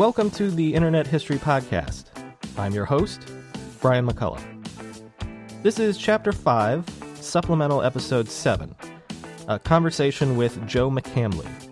[0.00, 2.04] Welcome to the Internet History Podcast.
[2.56, 3.30] I'm your host,
[3.82, 4.42] Brian McCullough.
[5.62, 8.74] This is Chapter 5, Supplemental Episode 7,
[9.48, 11.69] a conversation with Joe McCambley.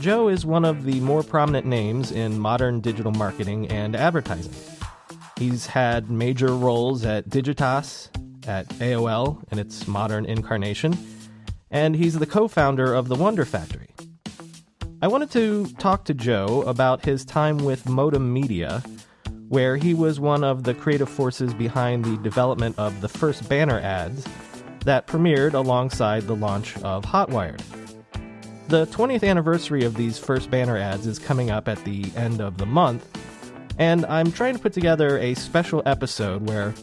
[0.00, 4.54] Joe is one of the more prominent names in modern digital marketing and advertising.
[5.38, 8.08] He's had major roles at Digitas,
[8.48, 10.96] at AOL in its modern incarnation,
[11.70, 13.88] and he's the co founder of the Wonder Factory
[15.00, 18.82] I wanted to talk to Joe about his time with Modem Media,
[19.48, 23.78] where he was one of the creative forces behind the development of the first banner
[23.78, 24.26] ads
[24.84, 27.60] that premiered alongside the launch of Hotwired.
[28.68, 32.58] The 20th anniversary of these first banner ads is coming up at the end of
[32.58, 33.08] the month,
[33.78, 36.74] and I'm trying to put together a special episode where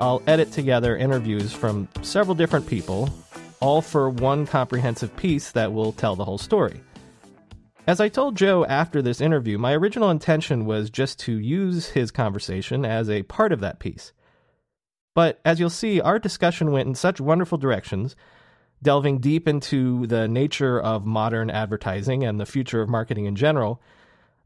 [0.00, 3.08] I'll edit together interviews from several different people,
[3.60, 6.80] all for one comprehensive piece that will tell the whole story.
[7.86, 12.10] As I told Joe after this interview, my original intention was just to use his
[12.10, 14.12] conversation as a part of that piece.
[15.14, 18.16] But as you'll see, our discussion went in such wonderful directions,
[18.82, 23.80] delving deep into the nature of modern advertising and the future of marketing in general,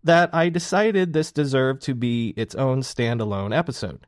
[0.04, 4.06] that I decided this deserved to be its own standalone episode.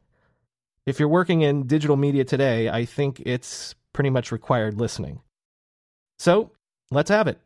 [0.87, 5.21] If you're working in digital media today, I think it's pretty much required listening.
[6.19, 6.53] So,
[6.91, 7.41] let's have it.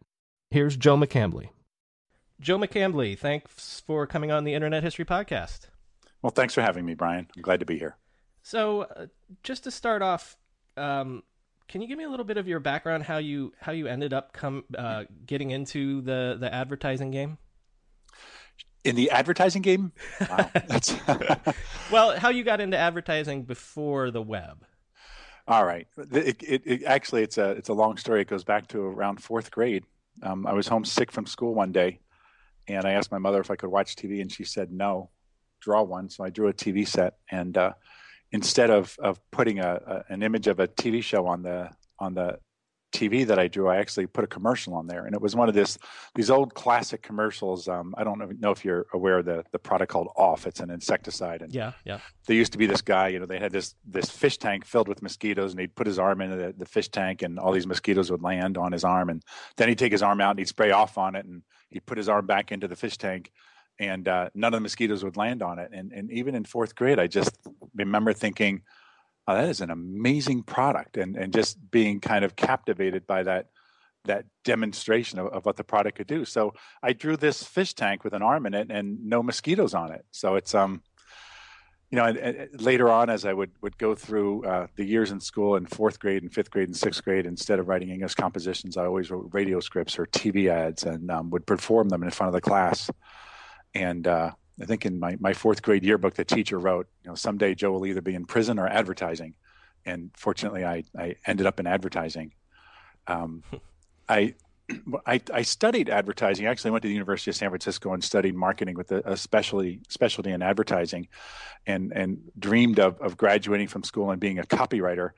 [0.50, 1.50] Here's Joe McCambley.
[2.40, 5.68] Joe McCambley, thanks for coming on the Internet History Podcast.
[6.22, 7.28] Well, thanks for having me, Brian.
[7.36, 7.96] I'm glad to be here.
[8.42, 9.06] So, uh,
[9.42, 10.36] just to start off,
[10.76, 11.22] um,
[11.68, 14.12] can you give me a little bit of your background how you how you ended
[14.12, 17.38] up come uh, getting into the the advertising game?
[18.84, 19.92] In the advertising game?
[20.30, 20.50] Wow,
[21.92, 24.64] well, how you got into advertising before the web?
[25.46, 25.86] All right.
[26.12, 28.22] It, it, it, actually, it's a it's a long story.
[28.22, 29.84] It goes back to around fourth grade.
[30.22, 32.00] Um, I was homesick from school one day,
[32.66, 35.10] and I asked my mother if I could watch TV, and she said no.
[35.60, 37.72] Draw one, so I drew a TV set, and uh,
[38.32, 42.14] instead of of putting a, a, an image of a TV show on the on
[42.14, 42.38] the
[42.92, 45.48] TV that I drew, I actually put a commercial on there, and it was one
[45.48, 45.78] of this
[46.14, 47.68] these old classic commercials.
[47.68, 50.46] Um, I don't know if you're aware of the the product called Off.
[50.46, 51.98] It's an insecticide, and yeah, yeah.
[52.26, 54.88] There used to be this guy, you know, they had this this fish tank filled
[54.88, 57.66] with mosquitoes, and he'd put his arm into the, the fish tank, and all these
[57.66, 59.22] mosquitoes would land on his arm, and
[59.56, 61.98] then he'd take his arm out and he'd spray off on it, and he'd put
[61.98, 63.30] his arm back into the fish tank,
[63.78, 65.70] and uh, none of the mosquitoes would land on it.
[65.72, 67.36] And and even in fourth grade, I just
[67.74, 68.62] remember thinking,
[69.26, 73.48] oh, that is an amazing product, and and just being kind of captivated by that
[74.04, 76.24] that demonstration of, of what the product could do.
[76.24, 79.92] So I drew this fish tank with an arm in it and no mosquitoes on
[79.92, 80.04] it.
[80.12, 80.82] So it's um
[81.90, 85.10] you know, and, and later on, as I would would go through uh, the years
[85.10, 88.14] in school in fourth grade and fifth grade and sixth grade, instead of writing English
[88.14, 92.10] compositions, I always wrote radio scripts or TV ads and um, would perform them in
[92.10, 92.90] front of the class.
[93.74, 97.14] And uh, I think in my, my fourth grade yearbook, the teacher wrote, you know,
[97.14, 99.34] someday Joe will either be in prison or advertising.
[99.84, 102.32] And fortunately, I, I ended up in advertising.
[103.06, 103.42] Um,
[104.08, 104.34] I
[105.06, 106.46] I, I, studied advertising.
[106.46, 109.16] I actually went to the University of San Francisco and studied marketing with a, a
[109.16, 111.08] specialty specialty in advertising,
[111.66, 115.10] and and dreamed of of graduating from school and being a copywriter.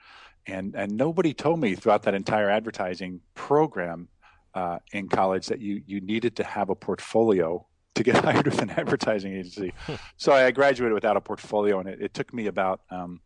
[0.46, 4.08] And and nobody told me throughout that entire advertising program
[4.54, 8.60] uh, in college that you you needed to have a portfolio to get hired with
[8.60, 9.72] an advertising agency.
[10.16, 13.20] So I graduated without a portfolio, and it, it took me about um,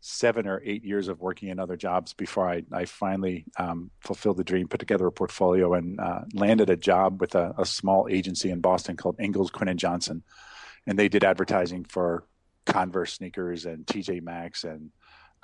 [0.00, 4.38] seven or eight years of working in other jobs before I, I finally um, fulfilled
[4.38, 8.08] the dream, put together a portfolio, and uh, landed a job with a, a, small
[8.10, 10.24] agency in Boston called Ingalls Quinn and Johnson,
[10.86, 12.24] and they did advertising for
[12.66, 14.90] Converse sneakers and TJ Maxx and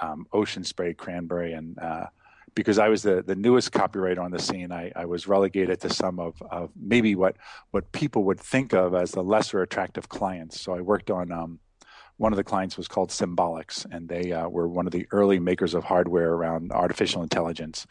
[0.00, 2.06] um, Ocean Spray Cranberry and uh,
[2.58, 5.90] because I was the, the newest copywriter on the scene, I, I was relegated to
[5.90, 7.37] some of, of maybe what
[7.70, 10.60] what people would think of as the lesser attractive clients.
[10.60, 11.60] So I worked on um,
[12.16, 15.38] one of the clients was called Symbolics, and they uh, were one of the early
[15.38, 17.87] makers of hardware around artificial intelligence.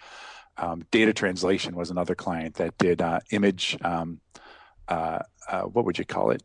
[0.57, 3.77] Um, data translation was another client that did uh, image.
[3.85, 4.19] Um,
[4.89, 6.43] uh, uh what would you call it?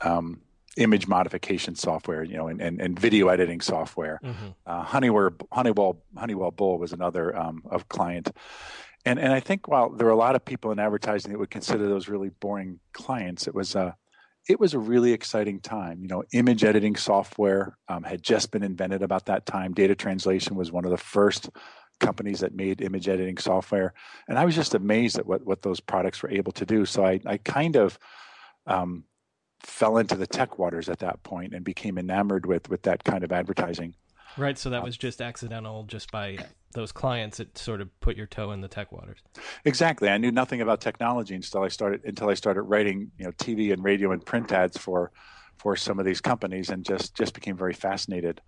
[0.00, 0.42] Um,
[0.78, 4.20] image modification software, you know, and, and, and video editing software.
[4.24, 4.48] Mm-hmm.
[4.64, 8.30] Uh, Honeywell, Honeywell, Honeywell Bull was another um, of client.
[9.04, 11.50] And, and I think while there are a lot of people in advertising that would
[11.50, 13.96] consider those really boring clients, it was a,
[14.48, 16.00] it was a really exciting time.
[16.00, 19.74] You know, image editing software um, had just been invented about that time.
[19.74, 21.50] Data translation was one of the first
[22.00, 23.92] companies that made image editing software,
[24.28, 26.86] and I was just amazed at what what those products were able to do.
[26.86, 27.98] So I I kind of
[28.66, 29.04] um,
[29.60, 33.24] fell into the tech waters at that point and became enamored with with that kind
[33.24, 33.94] of advertising.
[34.36, 34.58] Right.
[34.58, 36.38] So that was just accidental, just by
[36.72, 37.40] those clients.
[37.40, 39.18] It sort of put your toe in the tech waters.
[39.64, 40.08] Exactly.
[40.08, 43.72] I knew nothing about technology until I started until I started writing, you know, TV
[43.72, 45.10] and radio and print ads for
[45.56, 48.40] for some of these companies, and just just became very fascinated.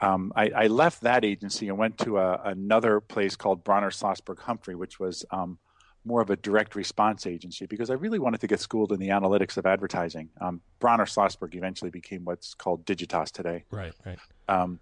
[0.00, 4.40] Um, I, I, left that agency and went to a, another place called Bronner Slosberg
[4.40, 5.58] Humphrey, which was um,
[6.04, 9.08] more of a direct response agency because I really wanted to get schooled in the
[9.08, 10.30] analytics of advertising.
[10.40, 13.64] Um, Bronner Slosberg eventually became what's called Digitas today.
[13.70, 14.18] Right, right.
[14.48, 14.80] Um,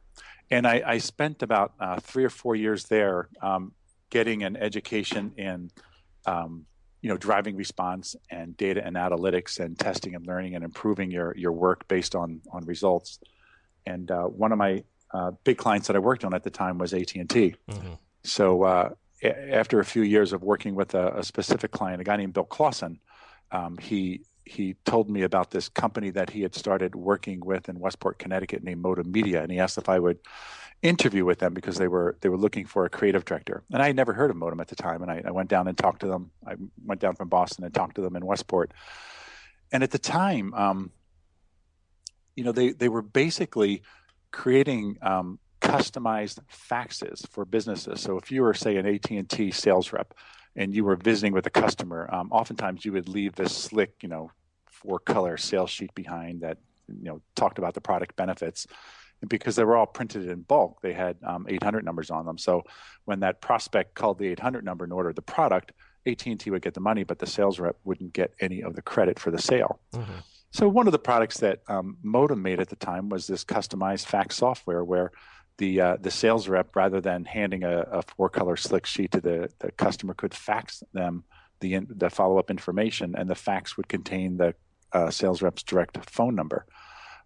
[0.50, 3.72] and I, I, spent about uh, three or four years there um,
[4.08, 5.70] getting an education in,
[6.26, 6.64] um,
[7.02, 11.36] you know, driving response and data and analytics and testing and learning and improving your
[11.36, 13.20] your work based on on results.
[13.86, 14.82] And uh, one of my
[15.12, 17.54] uh, big clients that I worked on at the time was AT and T.
[17.68, 17.92] Mm-hmm.
[18.24, 18.90] So uh,
[19.22, 22.44] after a few years of working with a, a specific client, a guy named Bill
[22.44, 23.00] Clausen,
[23.52, 27.78] um, he he told me about this company that he had started working with in
[27.78, 30.18] Westport, Connecticut, named Modem Media, and he asked if I would
[30.82, 33.88] interview with them because they were they were looking for a creative director, and I
[33.88, 36.00] had never heard of Modem at the time, and I, I went down and talked
[36.00, 36.30] to them.
[36.46, 38.72] I went down from Boston and talked to them in Westport,
[39.72, 40.90] and at the time, um,
[42.34, 43.82] you know, they they were basically
[44.30, 45.38] creating um,
[45.70, 48.00] customized faxes for businesses.
[48.00, 50.14] So if you were, say, an AT&T sales rep
[50.56, 54.08] and you were visiting with a customer, um, oftentimes you would leave this slick, you
[54.08, 54.30] know,
[54.66, 56.58] four-color sales sheet behind that,
[56.88, 58.66] you know, talked about the product benefits.
[59.20, 62.38] And because they were all printed in bulk, they had um, 800 numbers on them.
[62.38, 62.64] So
[63.04, 65.72] when that prospect called the 800 number and ordered the product,
[66.06, 69.18] AT&T would get the money, but the sales rep wouldn't get any of the credit
[69.18, 69.78] for the sale.
[69.94, 70.20] Mm-hmm.
[70.52, 74.06] So one of the products that um, Modem made at the time was this customized
[74.06, 75.12] fax software where
[75.60, 79.20] the uh, the sales rep, rather than handing a, a four color slick sheet to
[79.20, 81.22] the, the customer, could fax them
[81.60, 84.54] the the follow up information, and the fax would contain the
[84.92, 86.66] uh, sales rep's direct phone number.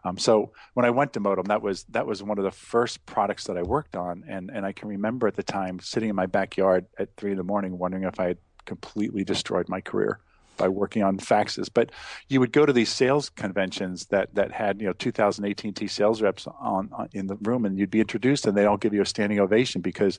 [0.05, 3.07] Um, so when I went to Modem, that was that was one of the first
[3.07, 6.17] products that I worked on, and and I can remember at the time sitting in
[6.17, 10.19] my backyard at three in the morning, wondering if I had completely destroyed my career
[10.57, 11.69] by working on faxes.
[11.73, 11.93] But
[12.29, 16.23] you would go to these sales conventions that that had you know 2,000 AT&T sales
[16.23, 19.03] reps on, on in the room, and you'd be introduced, and they all give you
[19.03, 20.19] a standing ovation because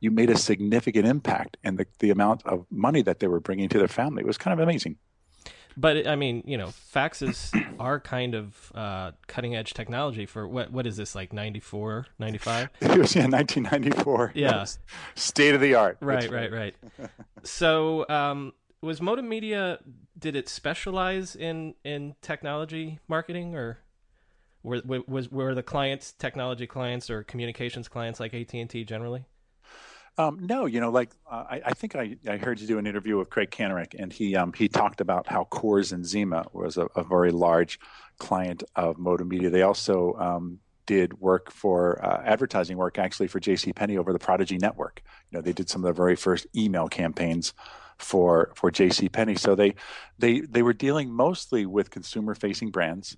[0.00, 3.68] you made a significant impact, and the the amount of money that they were bringing
[3.68, 4.96] to their family was kind of amazing.
[5.76, 10.70] But I mean, you know, faxes are kind of uh, cutting edge technology for what
[10.70, 12.68] what is this like 94, 95?
[12.80, 14.32] It was yeah, 1994.
[14.34, 14.64] Yeah.
[15.14, 15.98] State of the art.
[16.00, 16.74] Right, right, right.
[17.42, 18.52] so, um,
[18.84, 19.78] was Modem Media
[20.18, 23.78] did it specialize in in technology marketing or
[24.62, 29.24] were were the clients technology clients or communications clients like AT&T generally?
[30.16, 32.86] Um, no, you know, like uh, I, I, think I, I, heard you do an
[32.86, 36.76] interview with Craig Kanarick, and he um, he talked about how Coors and Zima was
[36.76, 37.80] a, a, very large
[38.18, 39.50] client of Modem Media.
[39.50, 43.72] They also um, did work for uh, advertising work actually for J.C.
[43.72, 45.02] Penney over the Prodigy Network.
[45.32, 47.52] You know, they did some of the very first email campaigns
[47.98, 49.08] for for J.C.
[49.08, 49.36] Penney.
[49.36, 49.74] So they
[50.18, 53.16] they they were dealing mostly with consumer facing brands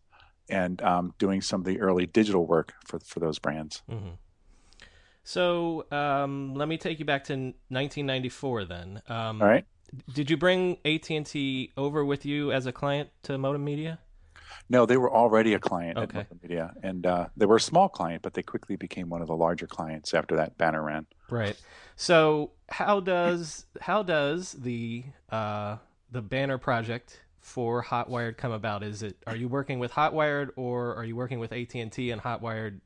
[0.48, 3.82] and um, doing some of the early digital work for for those brands.
[3.90, 4.10] Mm-hmm.
[5.24, 9.02] So um, let me take you back to 1994 then.
[9.08, 9.64] Um, All right.
[10.14, 13.98] Did you bring AT and T over with you as a client to Modem Media?
[14.68, 16.20] No, they were already a client okay.
[16.20, 19.20] at Modem Media, and uh, they were a small client, but they quickly became one
[19.20, 21.06] of the larger clients after that banner ran.
[21.28, 21.60] Right.
[21.96, 25.78] So how does how does the uh,
[26.10, 28.82] the banner project for Hotwired come about?
[28.82, 32.10] Is it are you working with Hotwired or are you working with AT and T
[32.10, 32.80] and Hotwired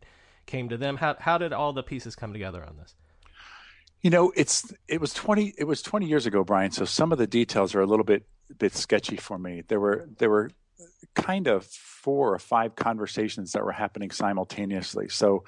[0.46, 0.96] came to them?
[0.96, 2.94] How how did all the pieces come together on this?
[4.00, 6.70] You know, it's it was twenty it was twenty years ago, Brian.
[6.70, 8.24] So some of the details are a little bit
[8.58, 9.64] bit sketchy for me.
[9.66, 10.52] There were there were
[11.14, 15.08] kind of four or five conversations that were happening simultaneously.
[15.08, 15.42] So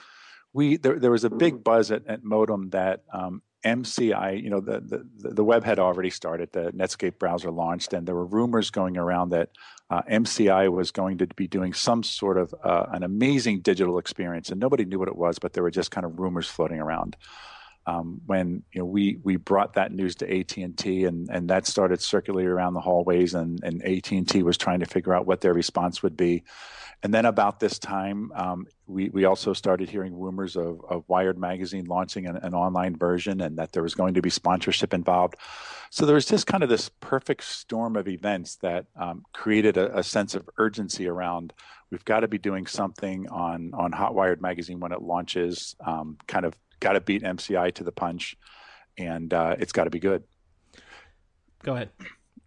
[0.52, 4.60] we there, there was a big buzz at, at Modem that um, MCI, you know,
[4.60, 8.70] the, the the web had already started, the Netscape browser launched, and there were rumors
[8.70, 9.50] going around that
[9.90, 14.50] uh, MCI was going to be doing some sort of uh, an amazing digital experience,
[14.50, 17.16] and nobody knew what it was, but there were just kind of rumors floating around
[17.86, 21.66] um, when you know we we brought that news to AT and T, and that
[21.66, 25.26] started circulating around the hallways, and and AT and T was trying to figure out
[25.26, 26.44] what their response would be.
[27.02, 31.36] And then about this time, um, we we also started hearing rumors of, of Wired
[31.36, 35.34] magazine launching an, an, online version, and that there was going to be sponsorship involved.
[35.90, 39.98] So there was just kind of this perfect storm of events that um, created a,
[39.98, 41.52] a sense of urgency around.
[41.90, 45.74] We've got to be doing something on on Hot Wired magazine when it launches.
[45.84, 48.36] Um, kind of got to beat MCI to the punch,
[48.98, 50.24] and uh, it's got to be good.
[51.62, 51.90] Go ahead.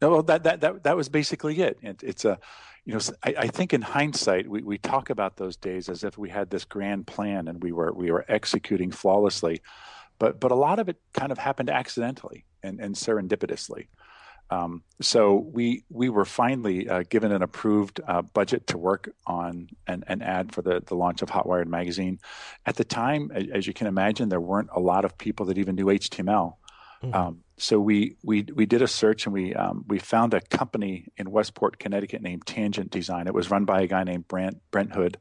[0.02, 1.80] well, that that that that was basically it.
[1.82, 2.38] it it's a,
[2.84, 6.18] you know, I, I, think in hindsight, we, we talk about those days as if
[6.18, 9.62] we had this grand plan and we were we were executing flawlessly,
[10.20, 13.88] but but a lot of it kind of happened accidentally and, and serendipitously.
[14.50, 19.70] Um, so we we were finally uh, given an approved uh, budget to work on
[19.88, 22.20] an, an ad for the, the launch of Hotwired magazine.
[22.66, 25.76] At the time, as you can imagine, there weren't a lot of people that even
[25.76, 26.56] knew HTML.
[27.04, 27.14] Mm-hmm.
[27.14, 31.08] Um, so we, we we did a search and we um, we found a company
[31.18, 33.28] in Westport, Connecticut named Tangent Design.
[33.28, 35.18] It was run by a guy named Brent Brent Hood,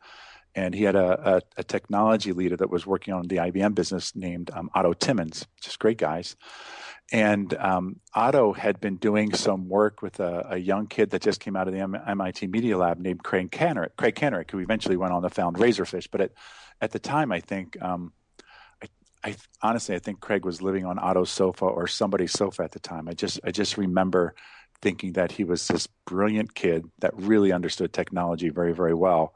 [0.54, 4.14] and he had a, a, a technology leader that was working on the IBM business
[4.14, 6.37] named um, Otto Timmons, just great guys.
[7.12, 11.38] And um, Otto had been doing some work with a, a, young kid that just
[11.38, 14.96] came out of the M- MIT Media Lab named Craig Kanarick, Craig Kanarick, who eventually
[14.96, 16.08] went on to found Razorfish.
[16.11, 16.32] But at,
[16.80, 18.12] at the time, I think, um,
[18.82, 18.88] I,
[19.23, 22.80] I, honestly, I think Craig was living on Otto's sofa or somebody's sofa at the
[22.80, 23.06] time.
[23.06, 24.34] I just, I just remember
[24.80, 29.34] thinking that he was this brilliant kid that really understood technology very, very well.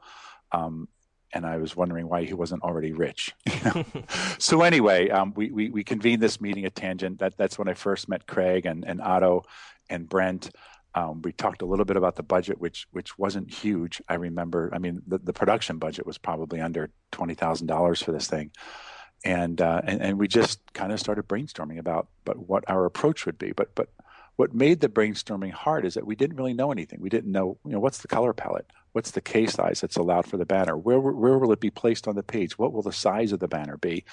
[0.51, 0.87] Um,
[1.33, 3.33] and I was wondering why he wasn't already rich.
[4.37, 7.19] so anyway, um, we, we, we convened this meeting at Tangent.
[7.19, 9.43] That that's when I first met Craig and, and Otto
[9.89, 10.51] and Brent.
[10.95, 14.01] Um, we talked a little bit about the budget, which which wasn't huge.
[14.09, 14.71] I remember.
[14.73, 18.51] I mean, the, the production budget was probably under twenty thousand dollars for this thing,
[19.23, 23.27] and, uh, and and we just kind of started brainstorming about but what our approach
[23.27, 23.51] would be.
[23.51, 23.89] But but
[24.39, 27.01] what made the brainstorming hard is that we didn't really know anything.
[27.01, 28.67] We didn't know, you know, what's the color palette?
[28.93, 30.77] What's the case size that's allowed for the banner?
[30.77, 32.57] Where, where will it be placed on the page?
[32.57, 34.05] What will the size of the banner be?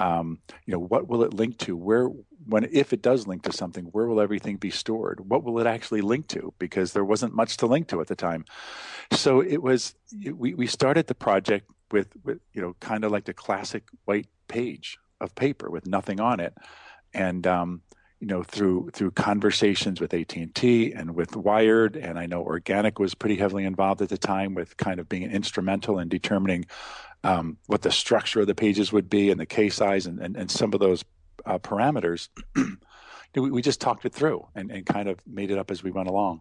[0.00, 1.76] Um, you know, what will it link to?
[1.76, 2.08] Where,
[2.46, 5.20] when, if it does link to something, where will everything be stored?
[5.30, 6.52] What will it actually link to?
[6.58, 8.46] Because there wasn't much to link to at the time.
[9.12, 9.94] So it was,
[10.34, 14.26] we, we started the project with, with you know, kind of like the classic white
[14.48, 16.58] page of paper with nothing on it.
[17.14, 17.82] And, um,
[18.20, 23.14] you know through through conversations with AT&T and with Wired and I know Organic was
[23.14, 26.66] pretty heavily involved at the time with kind of being instrumental in determining
[27.24, 30.36] um, what the structure of the pages would be and the case size and, and,
[30.36, 31.04] and some of those
[31.46, 32.28] uh, parameters.
[33.32, 35.92] We, we, just talked it through and, and kind of made it up as we
[35.92, 36.40] went along.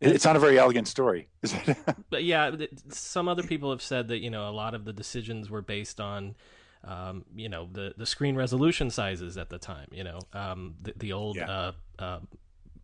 [0.00, 1.28] It's not a very elegant story
[2.10, 2.50] but yeah
[2.88, 6.00] some other people have said that you know a lot of the decisions were based
[6.00, 6.34] on
[6.84, 9.88] um, you know the the screen resolution sizes at the time.
[9.92, 11.50] You know um, the the old yeah.
[11.50, 12.20] uh, uh,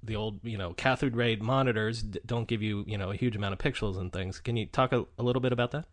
[0.03, 3.53] the old you know cathode ray monitors don't give you you know a huge amount
[3.53, 4.41] of pixels and things.
[4.41, 5.87] Can you talk a, a little bit about that?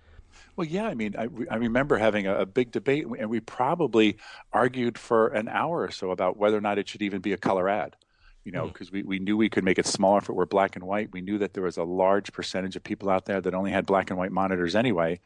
[0.56, 0.88] Well, yeah.
[0.88, 4.18] I mean, I, I remember having a, a, big debate, and we probably
[4.52, 7.38] argued for an hour or so about whether or not it should even be a
[7.38, 7.96] color ad.
[8.44, 9.08] You know, because mm-hmm.
[9.08, 11.14] we, we knew we could make it smaller if it were black and white.
[11.14, 13.86] We knew that there was a large percentage of people out there that only had
[13.86, 15.22] black and white monitors anyway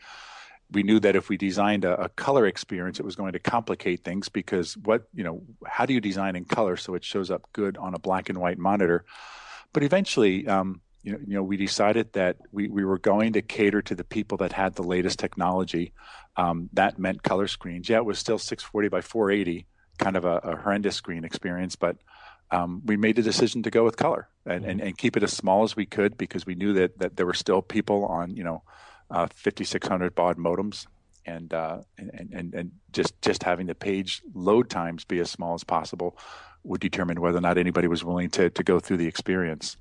[0.71, 4.03] we knew that if we designed a, a, color experience, it was going to complicate
[4.03, 7.47] things because what you know, how do you design in color so it shows up
[7.53, 9.05] good on a black and white monitor?
[9.74, 13.41] But eventually, um, you know, you know, we decided that we, we were going to
[13.41, 15.93] cater to the people that had the latest technology.
[16.36, 17.88] Um, that meant color screens.
[17.88, 19.65] Yeah, it was still 640 by 480,
[20.00, 21.97] kind of a, a horrendous screen experience, but
[22.51, 25.33] um, we made the decision to go with color and, and, and keep it as
[25.33, 28.43] small as we could because we knew that, that there were still people on, you
[28.43, 28.63] know,
[29.09, 30.87] uh, 5600 baud modems
[31.25, 35.53] and, uh, and, and, and just, just having the page load times be as small
[35.53, 36.17] as possible
[36.63, 39.77] would determine whether or not anybody was willing to, to go through the experience.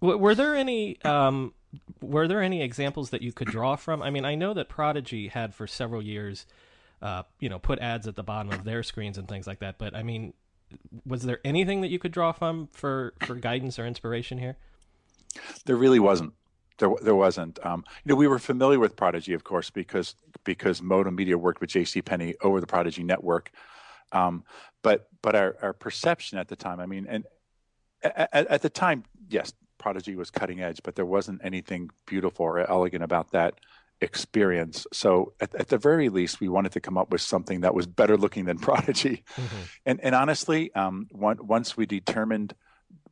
[0.00, 1.52] Were there any um,
[2.00, 4.02] were there any examples that you could draw from?
[4.02, 6.46] I mean, I know that Prodigy had for several years,
[7.02, 9.76] uh, you know, put ads at the bottom of their screens and things like that.
[9.78, 10.34] But I mean,
[11.04, 14.56] was there anything that you could draw from for for guidance or inspiration here?
[15.66, 16.32] There really wasn't
[16.78, 17.64] there there wasn't.
[17.64, 21.60] Um, you know, we were familiar with Prodigy, of course, because because Modem Media worked
[21.60, 22.02] with J.C.
[22.02, 23.50] Penney over the Prodigy network.
[24.12, 24.44] Um,
[24.82, 27.24] but but our, our perception at the time, I mean, and
[28.02, 32.58] at, at, the time, yes, Prodigy was cutting edge, but there wasn't anything beautiful or
[32.70, 33.54] elegant about that
[34.00, 34.86] experience.
[34.92, 37.86] So at, at the very least, we wanted to come up with something that was
[37.86, 39.24] better looking than Prodigy.
[39.36, 39.62] Mm-hmm.
[39.86, 42.54] And and honestly, um, one, once we determined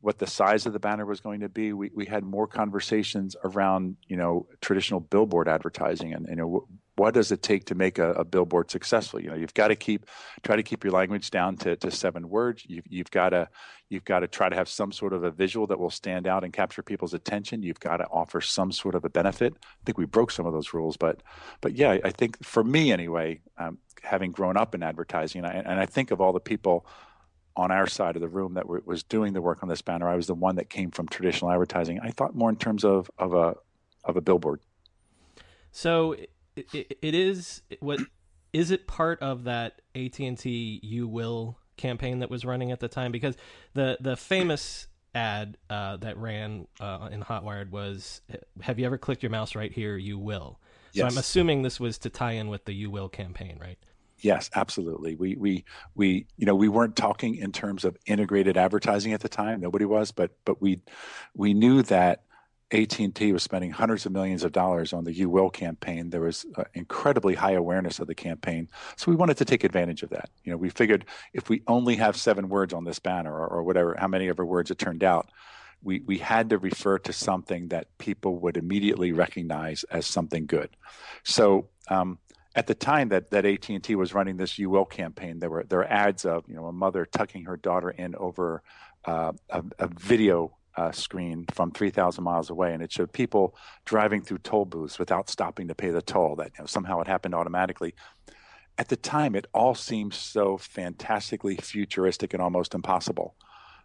[0.07, 3.35] what the size of the banner was going to be, we, we had more conversations
[3.43, 7.99] around you know traditional billboard advertising and you know what does it take to make
[7.99, 9.19] a, a, billboard successful?
[9.21, 10.07] You know, you've got to keep
[10.43, 12.63] try to keep your language down to, to seven words.
[12.65, 13.49] You've, you've got to
[13.89, 16.45] you've got to try to have some sort of a visual that will stand out
[16.45, 17.61] and capture people's attention.
[17.61, 19.53] You've got to offer some sort of a benefit.
[19.61, 21.21] I think we broke some of those rules, but
[21.59, 25.71] but yeah, I think for me anyway, um, having grown up in advertising, and I,
[25.71, 26.87] and I think of all the people
[27.57, 30.07] on our side of the room that were, was doing the work on this banner,
[30.07, 31.99] I was the one that came from traditional advertising.
[31.99, 33.55] I thought more in terms of of a
[34.05, 34.61] of a billboard.
[35.71, 36.15] So
[36.55, 37.99] it, it is what
[38.53, 43.11] is it part of that AT&T you will campaign that was running at the time
[43.11, 43.35] because
[43.73, 48.21] the the famous ad uh, that ran uh, in Hotwired was
[48.61, 50.59] have you ever clicked your mouse right here you will.
[50.93, 51.11] So yes.
[51.11, 53.77] I'm assuming this was to tie in with the you will campaign, right?
[54.19, 55.15] Yes, absolutely.
[55.15, 59.29] We we we you know we weren't talking in terms of integrated advertising at the
[59.29, 59.59] time.
[59.59, 60.81] Nobody was, but but we
[61.35, 62.23] we knew that
[62.71, 66.09] AT&T was spending hundreds of millions of dollars on the You Will campaign.
[66.09, 70.03] There was uh, incredibly high awareness of the campaign, so we wanted to take advantage
[70.03, 70.29] of that.
[70.43, 73.63] You know, we figured if we only have seven words on this banner, or, or
[73.63, 75.29] whatever, how many ever words it turned out,
[75.83, 80.69] we we had to refer to something that people would immediately recognize as something good.
[81.23, 81.69] So.
[81.89, 82.19] Um,
[82.57, 85.79] at the time that, that AT&T was running this You Will campaign, there were there
[85.79, 88.63] were ads of you know a mother tucking her daughter in over
[89.05, 94.23] uh, a, a video uh, screen from 3,000 miles away, and it showed people driving
[94.23, 96.35] through toll booths without stopping to pay the toll.
[96.35, 97.93] That you know, somehow it happened automatically.
[98.79, 103.35] At the time, it all seemed so fantastically futuristic and almost impossible.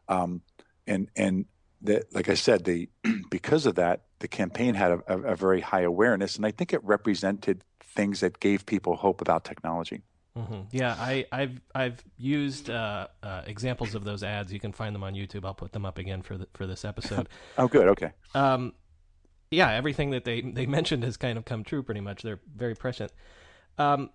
[0.08, 0.40] Um,
[0.86, 1.44] and and
[1.82, 2.88] the, like I said, the
[3.30, 6.72] because of that, the campaign had a, a, a very high awareness, and I think
[6.72, 10.02] it represented things that gave people hope about technology.
[10.36, 10.60] Mm-hmm.
[10.70, 14.52] Yeah, I, have I've used uh, uh, examples of those ads.
[14.52, 15.44] You can find them on YouTube.
[15.44, 17.28] I'll put them up again for the, for this episode.
[17.58, 17.88] oh, good.
[17.88, 18.12] Okay.
[18.34, 18.72] Um,
[19.50, 21.82] yeah, everything that they they mentioned has kind of come true.
[21.82, 23.12] Pretty much, they're very prescient.
[23.76, 24.10] Um,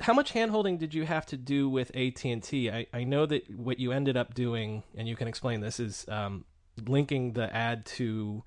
[0.00, 2.52] how much handholding did you have to do with AT and?
[2.52, 6.04] I I know that what you ended up doing, and you can explain this, is
[6.08, 6.44] um,
[6.84, 8.42] linking the ad to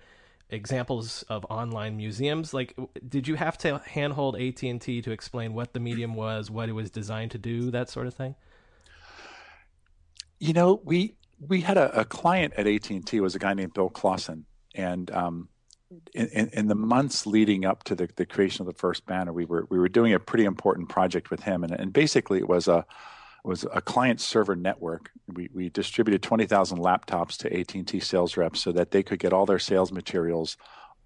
[0.53, 2.53] examples of online museums.
[2.53, 2.75] Like
[3.07, 6.89] did you have to handhold AT&T to explain what the medium was what it was
[6.89, 8.35] designed to do that sort of thing?
[10.39, 13.89] You know we we had a, a client at AT&T was a guy named Bill
[13.89, 15.49] Clausen and um,
[16.13, 19.31] in, in, in, the months leading up to the, the creation of the first banner
[19.33, 22.47] we were we were doing a pretty important project with him and, and basically it
[22.47, 22.85] was a
[23.43, 25.11] was a client server network.
[25.27, 29.45] We, we distributed 20,000 laptops to AT&T sales reps so that they could get all
[29.45, 30.57] their sales materials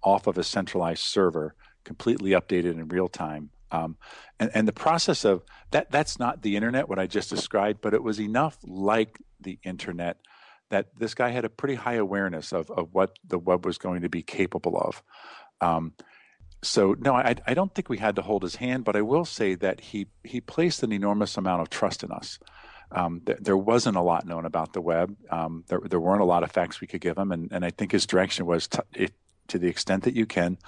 [0.02, 3.50] off of a centralized server, completely updated in real time.
[3.70, 3.96] Um,
[4.38, 7.92] and, and the process of that, that's not the internet, what I just described, but
[7.92, 10.18] it was enough like the internet
[10.70, 14.02] that this guy had a pretty high awareness of, of what the web was going
[14.02, 15.02] to be capable of.
[15.60, 15.92] Um,
[16.62, 19.24] so no, I, I don't think we had to hold his hand, but I will
[19.24, 22.38] say that he he placed an enormous amount of trust in us.
[22.90, 25.14] Um, th- there wasn't a lot known about the web.
[25.30, 27.70] Um, there, there weren't a lot of facts we could give him, and, and I
[27.70, 29.12] think his direction was to, it,
[29.48, 30.58] to the extent that you can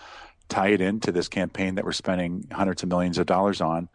[0.49, 3.89] tie it into this campaign that we're spending hundreds of millions of dollars on,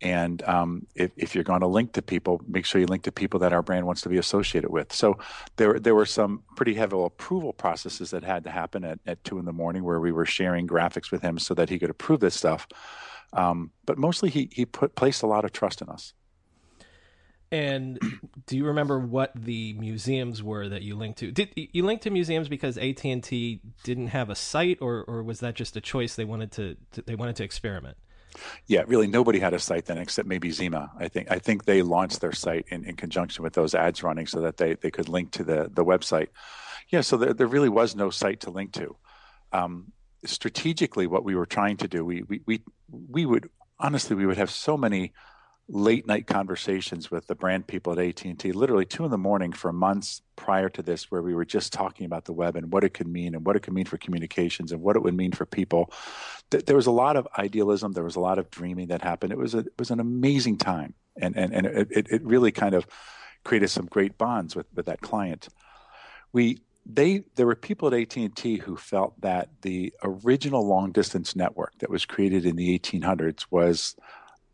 [0.00, 3.12] and um, if, if, you're going to link to people, make sure you link to
[3.12, 4.92] people that our brand wants to be associated with.
[4.92, 5.18] So
[5.56, 9.38] there, there were some pretty heavy approval processes that had to happen at, at two
[9.38, 12.20] in the morning where we were sharing graphics with him so that he could approve
[12.20, 12.66] this stuff.
[13.32, 16.14] Um, but mostly he, he put, placed a lot of trust in us.
[17.52, 17.98] And
[18.46, 21.32] do you remember what the museums were that you linked to?
[21.32, 25.22] Did you link to museums because AT and T didn't have a site, or, or
[25.22, 27.96] was that just a choice they wanted to, to they wanted to experiment?
[28.66, 30.92] Yeah, really, nobody had a site then except maybe Zima.
[30.98, 34.26] I think I think they launched their site in, in conjunction with those ads running
[34.26, 36.28] so that they, they could link to the the website.
[36.88, 38.96] Yeah, so there, there really was no site to link to.
[39.52, 39.92] Um,
[40.24, 44.38] strategically, what we were trying to do, we we we we would honestly we would
[44.38, 45.12] have so many
[45.72, 49.72] late night conversations with the brand people at AT&T literally 2 in the morning for
[49.72, 52.92] months prior to this where we were just talking about the web and what it
[52.92, 55.46] could mean and what it could mean for communications and what it would mean for
[55.46, 55.92] people.
[56.50, 57.92] There was a lot of idealism.
[57.92, 59.32] There was a lot of dreaming that happened.
[59.32, 60.94] It was a, it was an amazing time.
[61.16, 62.86] And and, and it, it really kind of
[63.44, 65.48] created some great bonds with with that client.
[66.32, 71.78] We they there were people at AT&T who felt that the original long distance network
[71.78, 73.94] that was created in the 1800s was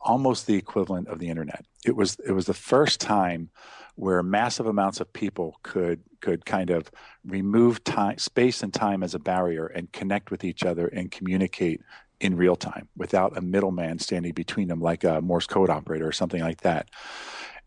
[0.07, 1.67] almost the equivalent of the internet.
[1.85, 3.51] It was it was the first time
[3.97, 6.91] where massive amounts of people could could kind of
[7.25, 11.83] remove time space and time as a barrier and connect with each other and communicate
[12.21, 16.13] in real time without a middleman standing between them like a Morse code operator or
[16.13, 16.89] something like that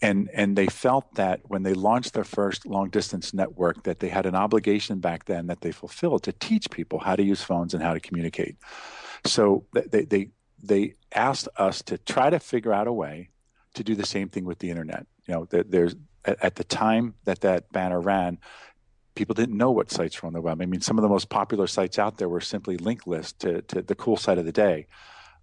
[0.02, 4.10] and and they felt that when they launched their first long distance network that they
[4.10, 7.74] had an obligation back then that they fulfilled to teach people how to use phones
[7.74, 8.56] and how to communicate
[9.26, 10.30] so they they
[10.62, 13.30] they asked us to try to figure out a way
[13.74, 15.96] to do the same thing with the internet you know there's
[16.26, 18.38] at, the time that that banner ran
[19.16, 21.30] people didn't know what sites were on the web i mean some of the most
[21.30, 24.52] popular sites out there were simply link lists to, to the cool site of the
[24.52, 24.86] day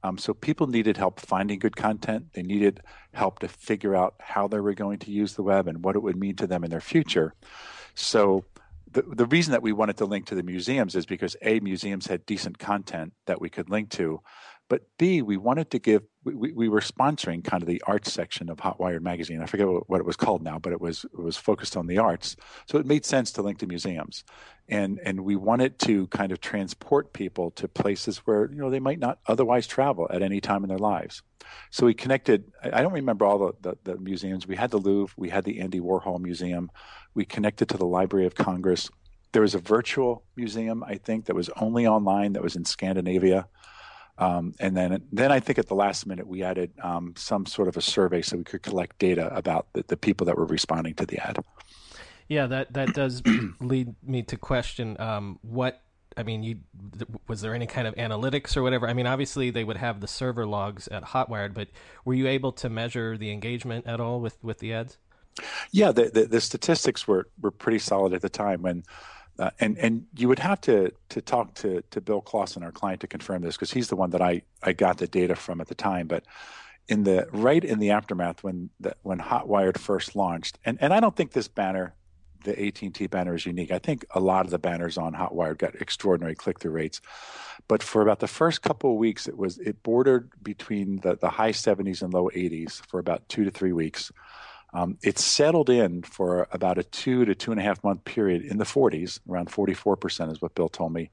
[0.02, 2.32] um, so people needed help finding good content.
[2.32, 2.80] They needed
[3.12, 6.02] help to figure out how they were going to use the web and what it
[6.02, 7.34] would mean to them in their future.
[7.94, 8.44] So
[8.92, 12.06] the, the reason that we wanted to link to the museums is because A, museums
[12.06, 14.20] had decent content that we could link to,
[14.68, 18.48] but B, we wanted to give, we, we were sponsoring kind of the arts section
[18.50, 19.40] of Hotwired magazine.
[19.40, 21.98] I forget what, it was called now, but it was, it was focused on the
[21.98, 22.36] arts.
[22.66, 24.24] So it made sense to link to museums.
[24.68, 28.80] And, and we wanted to kind of transport people to places where, you know, they
[28.80, 31.22] might not otherwise travel at any time in their lives.
[31.70, 34.48] So we connected, I don't remember all the, the, the museums.
[34.48, 36.70] We had the Louvre, we had the Andy Warhol Museum,
[37.14, 38.90] we connected to the Library of Congress.
[39.30, 43.46] There was a virtual museum, I think, that was only online, that was in Scandinavia.
[44.18, 47.68] Um, and then, then I think at the last minute we added um, some sort
[47.68, 50.94] of a survey so we could collect data about the, the, people that were responding
[50.94, 51.38] to the ad.
[52.28, 53.22] Yeah, that that does
[53.60, 55.82] lead me to question um, what
[56.16, 56.42] I mean.
[56.42, 56.58] You
[57.28, 58.88] was there any kind of analytics or whatever?
[58.88, 61.68] I mean, obviously they would have the server logs at Hotwired, but
[62.04, 64.96] were you able to measure the engagement at all with with the ads?
[65.70, 68.82] Yeah, the the, the statistics were were pretty solid at the time when
[69.38, 73.00] uh, and and you would have to to talk to to Bill Clausen, our client,
[73.00, 75.68] to confirm this because he's the one that I I got the data from at
[75.68, 76.06] the time.
[76.06, 76.24] But
[76.88, 81.00] in the right in the aftermath when the, when Hotwired first launched, and and I
[81.00, 81.94] don't think this banner,
[82.44, 83.70] the AT&T banner, is unique.
[83.70, 87.00] I think a lot of the banners on Hotwired got extraordinary click through rates.
[87.68, 91.30] But for about the first couple of weeks, it was it bordered between the the
[91.30, 94.10] high 70s and low 80s for about two to three weeks.
[94.72, 98.42] Um, it settled in for about a two to two and a half month period
[98.42, 101.10] in the 40s, around 44% is what Bill told me.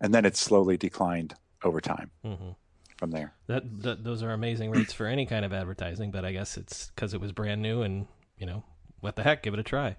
[0.00, 2.50] And then it slowly declined over time mm-hmm.
[2.96, 3.34] from there.
[3.46, 6.90] That, that, Those are amazing rates for any kind of advertising, but I guess it's
[6.94, 8.64] because it was brand new and, you know,
[9.00, 9.96] what the heck, give it a try.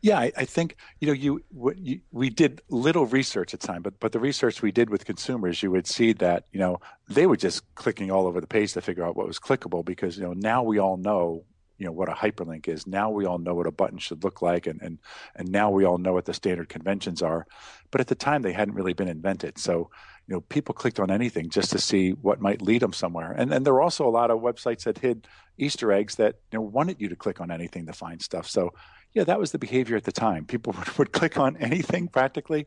[0.00, 1.42] Yeah, I, I think you know you,
[1.76, 5.04] you, we did little research at the time, but but the research we did with
[5.04, 8.72] consumers, you would see that you know they were just clicking all over the page
[8.74, 11.44] to figure out what was clickable because you know now we all know
[11.78, 12.86] you know what a hyperlink is.
[12.86, 14.98] Now we all know what a button should look like, and and
[15.36, 17.46] and now we all know what the standard conventions are.
[17.90, 19.58] But at the time, they hadn't really been invented.
[19.58, 19.90] So
[20.26, 23.32] you know, people clicked on anything just to see what might lead them somewhere.
[23.32, 26.58] And and there were also a lot of websites that hid Easter eggs that you
[26.58, 28.48] know wanted you to click on anything to find stuff.
[28.48, 28.74] So
[29.14, 30.44] yeah, that was the behavior at the time.
[30.44, 32.66] People would, would click on anything practically.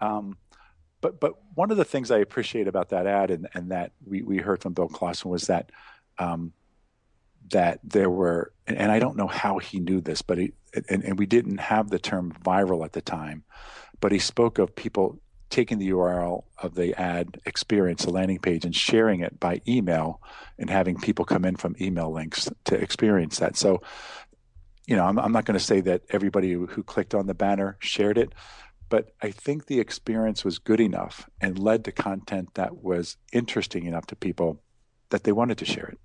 [0.00, 0.38] Um,
[1.00, 4.22] but but one of the things I appreciate about that ad and, and that we,
[4.22, 5.70] we heard from Bill Clausen was that
[6.18, 6.52] um,
[7.50, 10.52] that there were, and I don't know how he knew this, but he,
[10.88, 13.44] and, and we didn't have the term viral at the time,
[14.00, 18.64] but he spoke of people taking the URL of the ad experience, the landing page,
[18.64, 20.20] and sharing it by email
[20.58, 23.56] and having people come in from email links to experience that.
[23.56, 23.80] So,
[24.86, 27.76] you know, I'm, I'm not going to say that everybody who clicked on the banner
[27.80, 28.32] shared it,
[28.88, 33.86] but I think the experience was good enough and led to content that was interesting
[33.86, 34.62] enough to people
[35.10, 35.98] that they wanted to share it.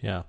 [0.00, 0.22] Yeah.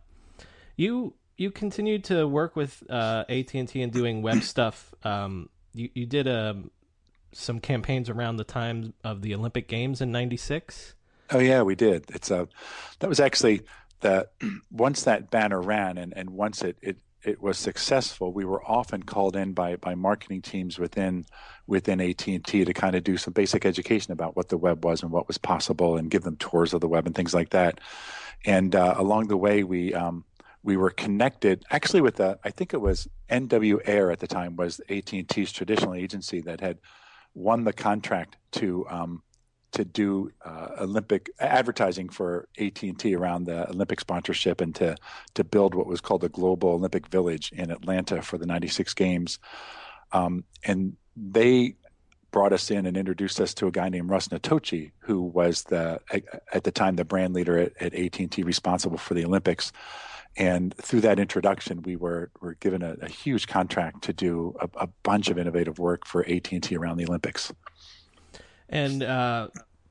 [0.81, 4.95] You you continued to work with uh, AT and T and doing web stuff.
[5.03, 6.71] Um, you you did um,
[7.33, 10.95] some campaigns around the time of the Olympic Games in '96.
[11.29, 12.05] Oh yeah, we did.
[12.09, 12.45] It's a uh,
[12.97, 13.61] that was actually
[13.99, 14.27] the
[14.71, 19.03] once that banner ran and, and once it, it it was successful, we were often
[19.03, 21.25] called in by by marketing teams within
[21.67, 24.83] within AT and T to kind of do some basic education about what the web
[24.83, 27.51] was and what was possible, and give them tours of the web and things like
[27.51, 27.79] that.
[28.43, 30.25] And uh, along the way, we um,
[30.63, 34.55] we were connected actually with the I think it was NW Ayer at the time
[34.55, 36.79] was AT and T's traditional agency that had
[37.33, 39.23] won the contract to um,
[39.71, 44.95] to do uh, Olympic advertising for AT and T around the Olympic sponsorship and to
[45.35, 49.39] to build what was called the Global Olympic Village in Atlanta for the '96 Games,
[50.11, 51.75] um, and they
[52.31, 55.99] brought us in and introduced us to a guy named Russ Natochi, who was the
[56.53, 59.71] at the time the brand leader at, at AT and T responsible for the Olympics
[60.37, 64.69] And through that introduction, we were were given a, a huge contract to do a,
[64.75, 67.51] a, bunch of innovative work for AT and T around the Olympics.
[68.69, 69.49] And uh,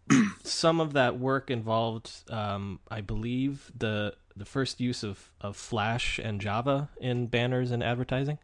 [0.42, 6.18] some of that work involved, um, I believe, the the first use of, of Flash
[6.18, 8.38] and Java in banners and advertising.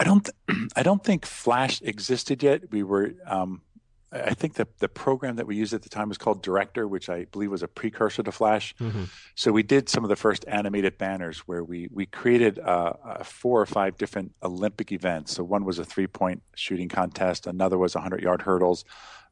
[0.00, 0.24] I don't.
[0.24, 2.70] Th- I don't think Flash existed yet.
[2.70, 3.14] We were.
[3.26, 3.62] Um,
[4.10, 7.10] I think the the program that we used at the time was called Director, which
[7.10, 8.74] I believe was a precursor to Flash.
[8.80, 9.04] Mm-hmm.
[9.34, 13.24] So we did some of the first animated banners where we we created uh, uh,
[13.24, 15.34] four or five different Olympic events.
[15.34, 18.84] So one was a three point shooting contest, another was a hundred yard hurdles,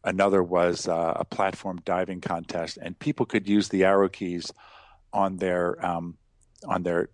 [0.05, 4.53] another was uh, a platform diving contest, and people could use the arrow keys
[5.13, 6.19] on their um,
[6.67, 7.09] on their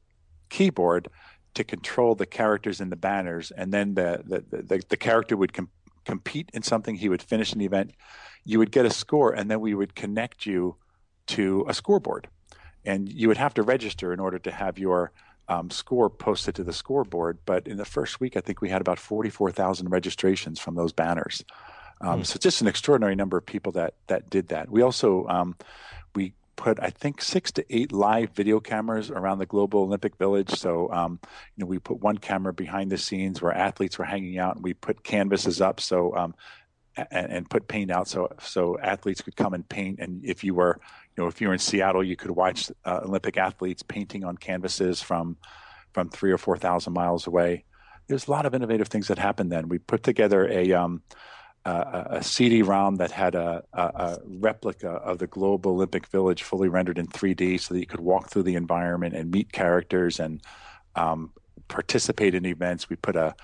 [0.48, 1.09] keyboard
[1.55, 5.53] to control the characters in the banners, and then the the, the, the character would
[5.53, 5.70] com-
[6.05, 6.97] compete in something.
[6.97, 7.93] He would finish an event.
[8.45, 10.77] You would get a score, and then we would connect you
[11.29, 12.29] to a scoreboard,
[12.85, 15.12] and you would have to register in order to have your
[15.49, 17.38] um, score posted to the scoreboard.
[17.45, 20.93] But in the first week, I think we had about forty-four thousand registrations from those
[20.93, 21.45] banners.
[22.01, 22.27] Um, mm.
[22.27, 24.71] So just an extraordinary number of people that that did that.
[24.71, 25.57] We also um,
[26.15, 30.51] we put I think six to eight live video cameras around the global Olympic Village.
[30.51, 31.19] So um,
[31.57, 34.65] you know we put one camera behind the scenes where athletes were hanging out, and
[34.65, 36.35] we put canvases up so um,
[36.97, 39.99] and, and, put paint out so so athletes could come and paint.
[40.01, 40.79] And if you were
[41.17, 44.37] you know if you were in Seattle, you could watch uh, Olympic athletes painting on
[44.37, 45.37] canvases from
[45.93, 47.65] from three or four thousand miles away.
[48.09, 49.69] There's a lot of innovative things that happened then.
[49.69, 51.03] We put together a um,
[51.64, 56.68] uh, a CD-ROM that had a, a, a, replica of the Global Olympic Village fully
[56.68, 60.40] rendered in 3D, so that you could walk through the environment and meet characters and
[60.96, 61.33] um,
[61.68, 62.90] participate in events.
[62.90, 63.37] We put a,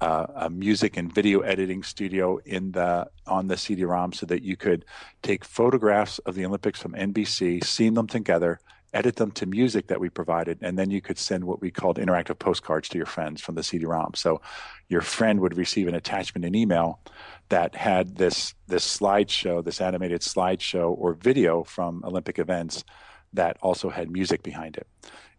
[0.00, 4.84] a, music and video editing studio in the on the CD-ROM so that you could
[5.22, 8.60] take photographs of the Olympics from NBC, scene them together,
[8.92, 11.98] edit them to music that we provided, and then you could send what we called
[11.98, 14.12] interactive postcards to your friends from the CD-ROM.
[14.14, 14.40] So
[14.88, 17.00] your friend would receive an attachment in email
[17.48, 22.84] that had this this slideshow, this animated slideshow or video from Olympic events
[23.32, 24.86] that also had music behind it.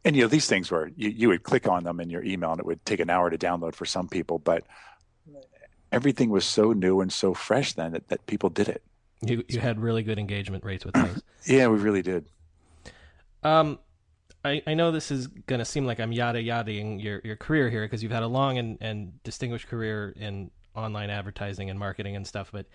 [0.05, 2.51] And you know these things were you, you would click on them in your email
[2.51, 4.63] and it would take an hour to download for some people, but
[5.91, 8.83] everything was so new and so fresh then that, that people did it.
[9.21, 11.21] You you had really good engagement rates with things.
[11.45, 12.25] yeah, we really did.
[13.43, 13.79] Um,
[14.43, 17.69] I, I know this is going to seem like I'm yada yadaing your, your career
[17.69, 22.15] here because you've had a long and, and distinguished career in online advertising and marketing
[22.15, 22.51] and stuff.
[22.51, 22.67] But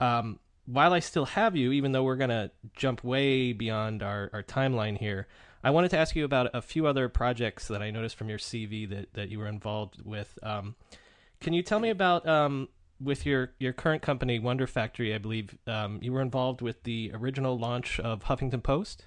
[0.00, 4.30] um, while I still have you, even though we're going to jump way beyond our,
[4.32, 5.26] our timeline here,
[5.62, 8.38] I wanted to ask you about a few other projects that I noticed from your
[8.38, 10.38] CV that, that you were involved with.
[10.42, 10.76] Um,
[11.40, 12.68] can you tell me about um,
[13.00, 15.14] with your, your current company, Wonder Factory?
[15.14, 19.06] I believe um, you were involved with the original launch of Huffington Post.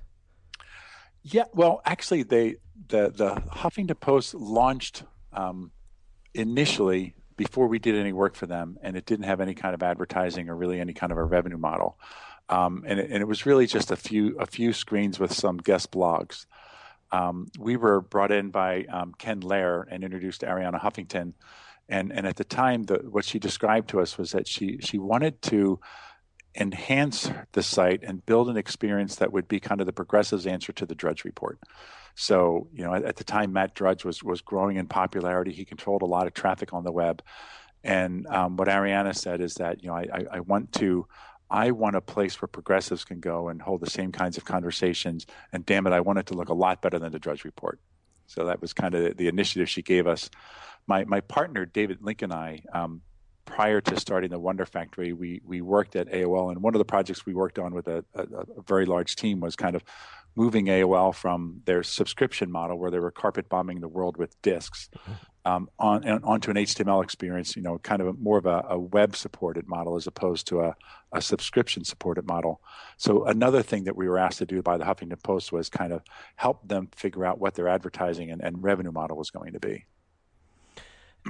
[1.23, 2.57] Yeah, well, actually, they
[2.87, 5.71] the the Huffington Post launched um,
[6.33, 9.81] initially before we did any work for them, and it didn't have any kind of
[9.81, 11.97] advertising or really any kind of a revenue model.
[12.49, 15.57] Um, and, it, and, it, was really just a few a few screens with some
[15.57, 16.45] guest blogs.
[17.11, 21.33] Um, we were brought in by um, Ken Lerer and introduced to Arianna Huffington,
[21.87, 24.97] and and at the time, the, what she described to us was that she she
[24.97, 25.79] wanted to
[26.55, 30.71] enhance the site and build an experience that would be kind of the progressive's answer
[30.73, 31.59] to the Drudge Report.
[32.15, 35.51] So, you know, at, at, the time, Matt Drudge was was growing in popularity.
[35.51, 37.23] He controlled a lot of traffic on the web,
[37.83, 41.07] and um, what Arianna said is that you know I, I, I want to.
[41.49, 45.27] I want a place where progressives can go and hold the same kinds of conversations.
[45.51, 47.79] And damn it, I want it to look a lot better than the Drudge Report.
[48.25, 50.31] So that was kind of the initiative she gave us.
[50.87, 53.01] My my partner David Link and I um,
[53.45, 56.85] prior to starting the Wonder Factory, we we worked at AOL, and one of the
[56.85, 59.83] projects we worked on with a, a, a, very large team was kind of
[60.35, 64.89] moving AOL from their subscription model, where they were carpet bombing the world with disks,
[64.95, 65.13] mm-hmm.
[65.51, 67.55] um, on onto an HTML experience.
[67.55, 70.75] You know, kind of more of a, web supported model as opposed to a,
[71.11, 72.61] a subscription supported model.
[72.97, 75.93] So another thing that we were asked to do by the Huffington Post was kind
[75.93, 76.01] of
[76.35, 79.85] help them figure out what their advertising and, and revenue model was going to be.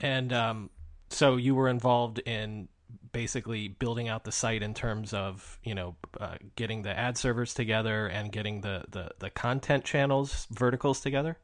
[0.01, 0.69] And um,
[1.13, 2.67] so you were involved in
[3.11, 7.53] basically building out the site in terms of you know uh, getting the ad servers
[7.53, 11.37] together and getting the, the the content channels verticals together?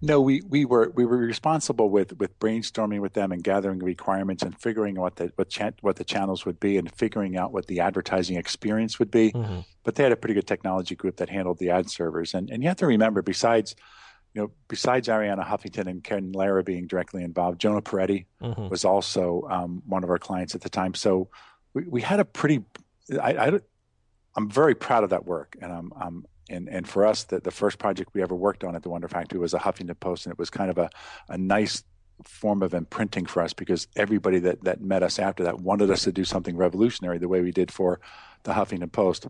[0.00, 4.42] No we we were we were responsible with with brainstorming with them and gathering requirements
[4.42, 7.66] and figuring what the what cha- what the channels would be and figuring out what
[7.66, 9.32] the advertising experience would be.
[9.32, 9.60] Mm-hmm.
[9.84, 12.34] but they had a pretty good technology group that handled the ad servers.
[12.34, 13.74] And and you have to remember besides
[14.34, 18.68] you know, besides Arianna Huffington and Ken Lerer being directly involved, Jonah Peretti mm-hmm.
[18.68, 20.94] was also um, one of our clients at the time.
[20.94, 21.28] So
[21.74, 22.62] we, we had a pretty,
[23.20, 23.60] I, I,
[24.36, 27.50] am very proud of that work, and I'm, I'm and and for us, the, the
[27.50, 30.32] first project we ever worked on at the Wonder Factory was a Huffington Post, and
[30.32, 30.90] it was kind of a,
[31.28, 31.82] a nice
[32.24, 36.02] form of imprinting for us because everybody that, that met us after that wanted us
[36.02, 38.00] to do something revolutionary the way we did for
[38.42, 39.28] the Huffington Post.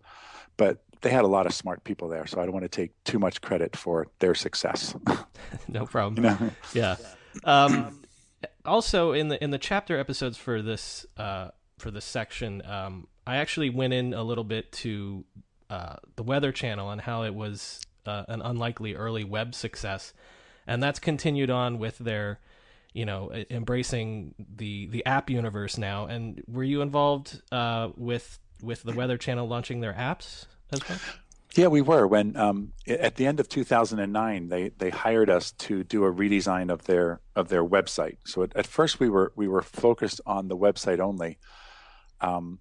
[0.57, 2.93] But they had a lot of smart people there, so I don't want to take
[3.05, 4.95] too much credit for their success.
[5.69, 6.25] no problem.
[6.25, 6.51] You know?
[6.75, 6.97] Yeah.
[7.45, 8.03] Um,
[8.65, 13.37] also, in the in the chapter episodes for this uh, for this section, um, I
[13.37, 15.25] actually went in a little bit to
[15.71, 20.13] uh, the Weather Channel and how it was uh, an unlikely early web success,
[20.67, 22.41] and that's continued on with their,
[22.93, 26.07] you know, embracing the the app universe now.
[26.07, 30.99] And were you involved uh, with with the Weather Channel launching their apps as well?
[31.55, 32.07] Yeah, we were.
[32.07, 36.71] When um, at the end of 2009, they they hired us to do a redesign
[36.71, 38.19] of their of their website.
[38.25, 41.39] So at, at first we were we were focused on the website only,
[42.21, 42.59] um,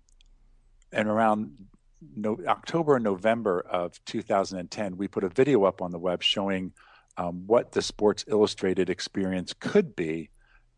[0.91, 1.67] and around
[2.15, 6.72] no, October and November of 2010, we put a video up on the web showing
[7.17, 10.30] um, what the Sports Illustrated experience could be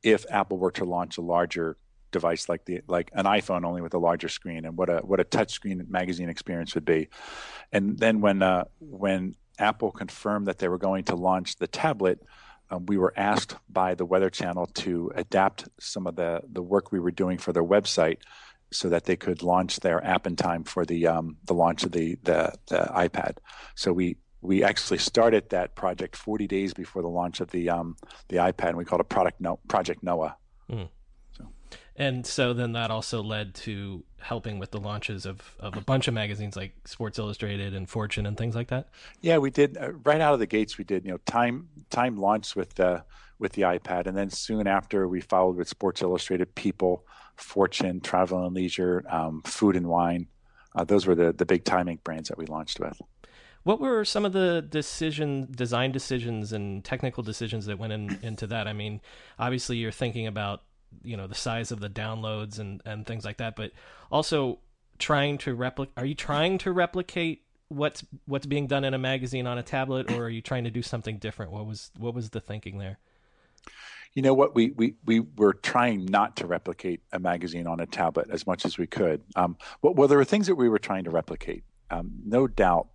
[0.01, 1.77] if Apple were to launch a larger
[2.11, 5.19] device like the like an iPhone only with a larger screen, and what a what
[5.19, 7.09] a touchscreen magazine experience would be.
[7.71, 12.19] And then when uh, when Apple confirmed that they were going to launch the tablet,
[12.71, 16.91] um, we were asked by the Weather Channel to adapt some of the the work
[16.91, 18.17] we were doing for their website
[18.71, 21.91] so that they could launch their app in time for the um, the launch of
[21.91, 23.37] the, the, the iPad.
[23.75, 27.97] So we we actually started that project 40 days before the launch of the um,
[28.29, 30.37] the iPad, and we called it product no- Project Noah.
[30.71, 30.89] Mm.
[31.99, 36.07] And so then that also led to helping with the launches of, of a bunch
[36.07, 38.87] of magazines like Sports Illustrated and Fortune and things like that.
[39.19, 40.77] Yeah, we did uh, right out of the gates.
[40.77, 43.03] We did you know Time Time launched with the
[43.37, 48.45] with the iPad, and then soon after we followed with Sports Illustrated, People, Fortune, Travel
[48.45, 50.27] and Leisure, um, Food and Wine.
[50.75, 52.03] Uh, those were the the big Time Inc.
[52.05, 53.01] brands that we launched with.
[53.63, 58.47] What were some of the decision, design decisions, and technical decisions that went in, into
[58.47, 58.69] that?
[58.69, 59.01] I mean,
[59.37, 60.63] obviously you're thinking about
[61.03, 63.71] you know the size of the downloads and and things like that, but
[64.11, 64.59] also
[64.97, 65.93] trying to replicate.
[65.97, 70.11] Are you trying to replicate what's what's being done in a magazine on a tablet,
[70.11, 71.51] or are you trying to do something different?
[71.51, 72.99] What was what was the thinking there?
[74.13, 77.85] you know what we, we we were trying not to replicate a magazine on a
[77.85, 80.79] tablet as much as we could um, well, well there were things that we were
[80.79, 82.87] trying to replicate um, no doubt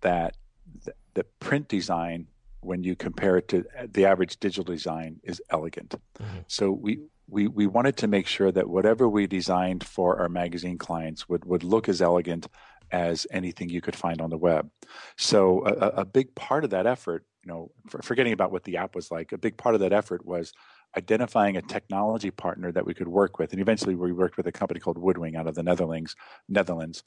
[0.00, 0.36] that
[0.84, 2.26] the, the, print design
[2.60, 6.38] when you compare it to the average digital design is elegant mm-hmm.
[6.46, 10.78] so we we, we wanted to make sure that whatever we designed for our magazine
[10.78, 12.48] clients would, would look as elegant
[12.90, 14.70] as anything you could find on the web.
[15.16, 18.76] So a, a big part of that effort you know, for, forgetting about what the
[18.76, 20.52] app was like, a big part of that effort was
[20.96, 23.52] identifying a technology partner that we could work with.
[23.52, 26.16] And eventually we worked with a company called Woodwing out of the Netherlands.
[26.48, 27.04] Netherlands.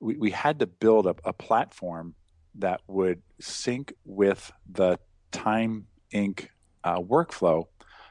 [0.00, 2.14] We, we had to build a, a platform
[2.56, 4.98] that would sync with the
[5.32, 6.48] Time Inc.
[6.82, 7.66] Uh, workflow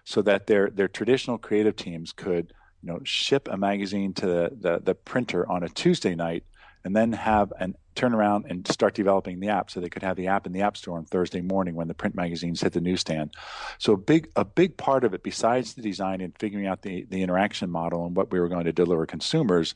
[0.10, 4.50] so that their, their traditional creative teams could you know, ship a magazine to the,
[4.60, 6.44] the, the printer on a Tuesday night
[6.84, 10.16] and then have an turn around and start developing the app so they could have
[10.16, 12.82] the app in the app store on Thursday morning when the print magazines hit the
[12.82, 13.32] newsstand.
[13.78, 17.06] So a big a big part of it, besides the design and figuring out the,
[17.10, 19.76] the interaction model and what we were going to deliver consumers,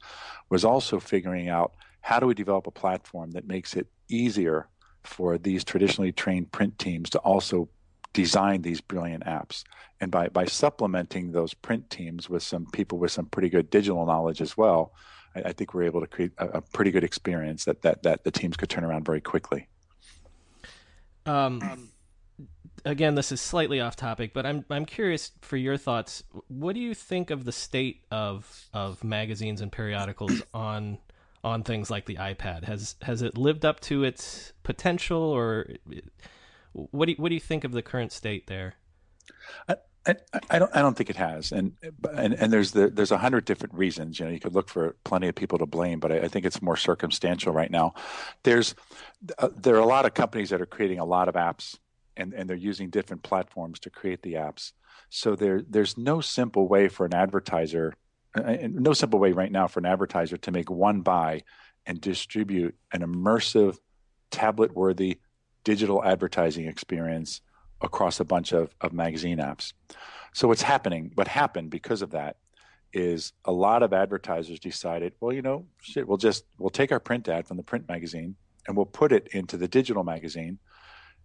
[0.50, 4.68] was also figuring out how do we develop a platform that makes it easier
[5.04, 7.70] for these traditionally trained print teams to also
[8.14, 9.64] design these brilliant apps.
[10.00, 14.06] And by, by supplementing those print teams with some people with some pretty good digital
[14.06, 14.94] knowledge as well,
[15.36, 18.24] I, I think we're able to create a, a, pretty good experience that, that that
[18.24, 19.68] the teams could turn around very quickly.
[21.26, 21.90] Um,
[22.86, 26.24] again, this is slightly off topic, but I'm I'm curious for your thoughts.
[26.48, 30.98] What do you think of the state of of magazines and periodicals on
[31.44, 32.66] on things like the iPad?
[32.66, 35.68] Has has it lived up to its potential, or
[36.74, 38.76] what do you, what do you think of the current state there?
[39.68, 40.16] I, I,
[40.50, 40.76] I, don't.
[40.76, 41.74] I don't think it has, and
[42.14, 44.20] and, and there's the, there's a hundred different reasons.
[44.20, 46.46] You know, you could look for plenty of people to blame, but I, I think
[46.46, 47.94] it's more circumstantial right now.
[48.44, 48.76] There's
[49.38, 51.78] uh, there are a lot of companies that are creating a lot of apps,
[52.18, 54.74] and and they're using different platforms to create the apps.
[55.10, 57.94] So there there's no simple way for an advertiser,
[58.36, 61.44] uh, no simple way right now for an advertiser to make one buy
[61.86, 63.78] and distribute an immersive,
[64.32, 65.20] tablet worthy
[65.64, 67.42] digital advertising experience
[67.82, 69.74] across a bunch of, of magazine apps.
[70.34, 72.38] So what's happening, what happened because of that
[72.94, 77.00] is a lot of advertisers decided, well, you know, shit, we'll just we'll take our
[77.00, 78.36] print ad from the print magazine
[78.68, 80.60] and we'll put it into the digital magazine.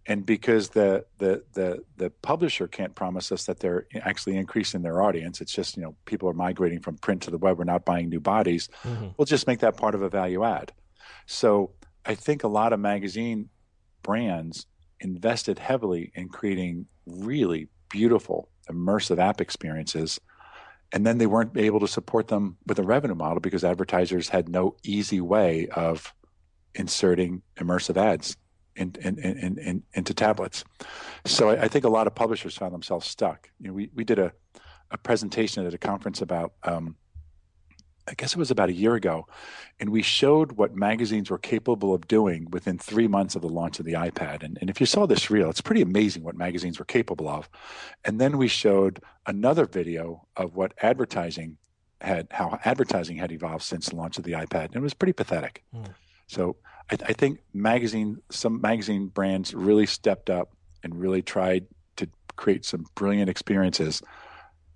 [0.07, 5.01] And because the the the the publisher can't promise us that they're actually increasing their
[5.01, 7.57] audience, it's just you know people are migrating from print to the web.
[7.57, 8.69] We're not buying new bodies.
[8.83, 9.09] Mm-hmm.
[9.17, 10.71] We'll just make that part of a value add.
[11.25, 11.71] So
[12.05, 13.49] I think a lot of magazine
[14.03, 14.65] brands
[14.99, 20.19] invested heavily in creating really beautiful immersive app experiences
[20.91, 24.49] and then they weren't able to support them with a revenue model because advertisers had
[24.49, 26.13] no easy way of
[26.75, 28.37] inserting immersive ads
[28.75, 29.19] in, in,
[29.59, 30.63] in, into tablets.
[31.25, 33.49] So I, I, think a lot of publishers found themselves stuck.
[33.59, 34.31] You know, we, we did a,
[34.89, 36.95] a presentation at a conference about um,
[38.09, 39.27] I guess it was about a year ago,
[39.79, 43.79] and we showed what magazines were capable of doing within three months of the launch
[43.79, 44.43] of the iPad.
[44.43, 47.49] And, and if you saw this reel, it's pretty amazing what magazines were capable of.
[48.03, 51.57] And then we showed another video of what advertising
[52.01, 54.65] had, how advertising had evolved since the launch of the iPad.
[54.67, 55.63] And it was pretty pathetic.
[55.75, 55.93] Mm.
[56.27, 56.55] So
[56.91, 62.65] I, I think magazine, some magazine brands really stepped up and really tried to create
[62.65, 64.01] some brilliant experiences,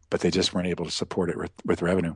[0.10, 2.16] but they just weren't able to support it with, with revenue.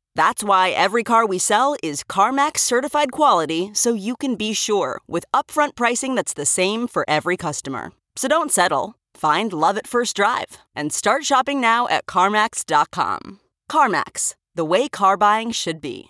[0.15, 5.01] That's why every car we sell is CarMax certified quality so you can be sure
[5.07, 7.91] with upfront pricing that's the same for every customer.
[8.15, 8.95] So don't settle.
[9.13, 13.39] Find love at first drive and start shopping now at CarMax.com.
[13.69, 16.07] CarMax, the way car buying should be.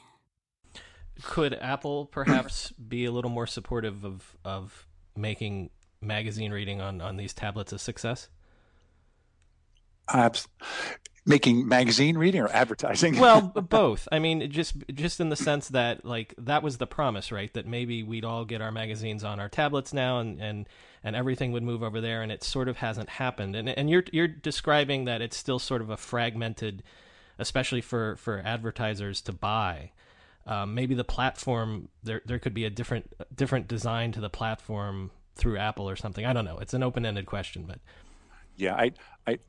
[1.23, 5.69] Could Apple perhaps be a little more supportive of, of making
[6.01, 8.29] magazine reading on, on these tablets a success?
[11.25, 13.19] Making magazine reading or advertising?
[13.19, 14.07] Well both.
[14.11, 17.53] I mean just just in the sense that like that was the promise right?
[17.53, 20.67] That maybe we'd all get our magazines on our tablets now and and
[21.03, 23.55] and everything would move over there and it sort of hasn't happened.
[23.55, 26.83] And and you're you're describing that it's still sort of a fragmented
[27.37, 29.91] especially for for advertisers to buy.
[30.47, 35.11] Um, maybe the platform there there could be a different different design to the platform
[35.35, 36.25] through apple or something.
[36.25, 36.57] I don't know.
[36.57, 37.79] It's an open-ended question but
[38.55, 38.91] yeah, I,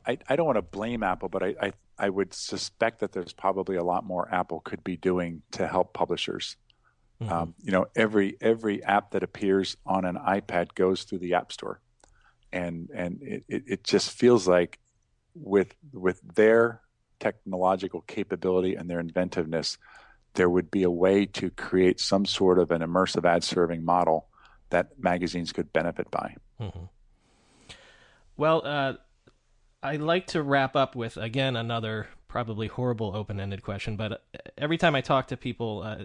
[0.06, 3.32] I, I don't want to blame Apple, but I, I, I would suspect that there's
[3.32, 6.56] probably a lot more Apple could be doing to help publishers.
[7.22, 7.32] Mm-hmm.
[7.32, 11.52] Um, you know, every every app that appears on an iPad goes through the App
[11.52, 11.80] Store,
[12.52, 14.80] and and it, it, just feels like
[15.34, 16.80] with with their
[17.20, 19.78] technological capability and their inventiveness,
[20.34, 24.26] there would be a way to create some sort of an immersive ad serving model
[24.70, 26.34] that magazines could benefit by.
[26.60, 26.84] Mm-hmm.
[28.42, 28.94] Well, uh,
[29.84, 34.16] I like to wrap up with again another probably horrible open-ended question, but uh,
[34.58, 35.98] every time I talk to people, uh,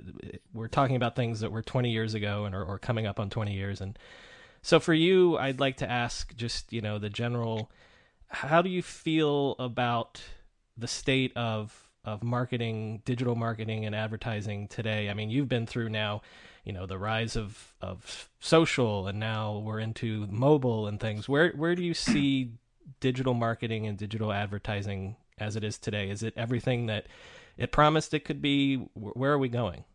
[0.54, 3.32] we're talking about things that were 20 years ago and or, or coming up on
[3.32, 3.98] 20 years, and
[4.62, 7.72] so for you, I'd like to ask just you know the general,
[8.28, 10.22] how do you feel about
[10.78, 15.10] the state of of marketing, digital marketing, and advertising today?
[15.10, 16.22] I mean, you've been through now
[16.68, 21.30] you know the rise of of social and now we're into mobile and things.
[21.30, 22.52] Where where do you see
[23.00, 26.10] digital marketing and digital advertising as it is today?
[26.10, 27.08] Is it everything that
[27.58, 28.76] it promised it could be?
[28.94, 29.86] Where are we going?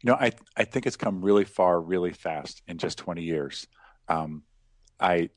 [0.00, 3.68] You know i i think it's come really far really fast in just 20 years.
[4.08, 4.42] Um,
[4.98, 5.30] i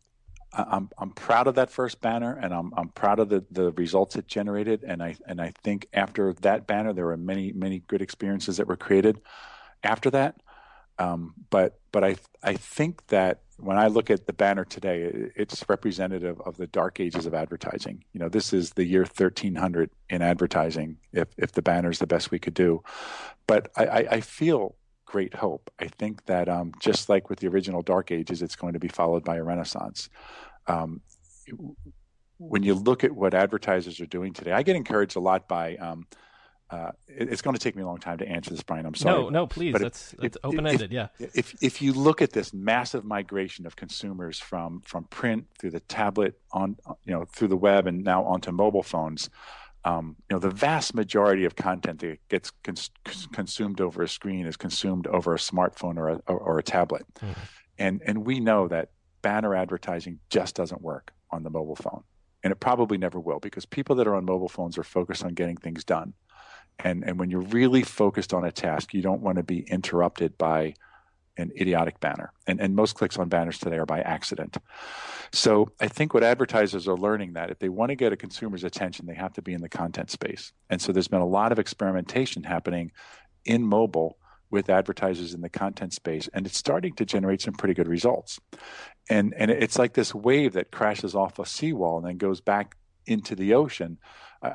[0.57, 4.15] I'm I'm proud of that first banner, and I'm I'm proud of the, the results
[4.15, 8.01] it generated, and I and I think after that banner, there were many many good
[8.01, 9.19] experiences that were created
[9.86, 10.41] after that.
[10.97, 15.63] Um, but but I I think that when I look at the banner today, it's
[15.67, 18.03] representative of the dark ages of advertising.
[18.13, 20.97] You know, this is the year 1300 in advertising.
[21.13, 22.83] If if the banner is the best we could do,
[23.47, 24.75] but I, I, I feel
[25.05, 25.71] great hope.
[25.79, 28.88] I think that um, just like with the original dark ages, it's going to be
[28.88, 30.09] followed by a renaissance.
[30.67, 31.01] Um,
[32.38, 35.75] when you look at what advertisers are doing today, I get encouraged a lot by
[35.77, 36.07] um,
[36.76, 38.86] uh, it, it's going to take me a long time to answer this, Brian.
[38.86, 39.23] I'm sorry.
[39.23, 39.71] No, no, please.
[39.71, 40.91] But that's, if, that's open ended.
[40.91, 41.07] Yeah.
[41.19, 45.80] If if you look at this massive migration of consumers from from print through the
[45.82, 49.30] tablet on you know through the web and now onto mobile phones,
[49.86, 52.91] um, you know the vast majority of content that gets cons-
[53.32, 57.05] consumed over a screen is consumed over a smartphone or a, or, or a tablet,
[57.21, 57.39] mm-hmm.
[57.78, 58.89] and and we know that
[59.21, 62.03] banner advertising just doesn't work on the mobile phone,
[62.43, 65.34] and it probably never will because people that are on mobile phones are focused on
[65.34, 66.13] getting things done
[66.80, 70.38] And, and when you're really focused on a task, you don't want to be interrupted
[70.38, 70.76] by
[71.38, 72.32] an idiotic banner.
[72.47, 74.57] And, and most clicks on banners today are by accident.
[75.34, 78.63] So I think what advertisers are learning that if they want to get a consumer's
[78.63, 80.53] attention, they have to be in the content space.
[80.69, 82.91] And so there's been a lot of experimentation happening
[83.43, 84.17] in mobile
[84.49, 88.39] with advertisers in the content space, and it's starting to generate some pretty good results.
[89.09, 92.78] And and it's like this wave that crashes off a seawall and then goes back
[93.05, 93.97] into the ocean.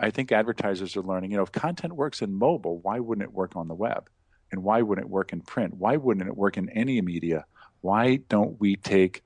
[0.01, 3.33] I think advertisers are learning, you know, if content works in mobile, why wouldn't it
[3.33, 4.09] work on the web?
[4.53, 5.75] And why wouldn't it work in print?
[5.75, 7.45] Why wouldn't it work in any media?
[7.81, 9.23] Why don't we take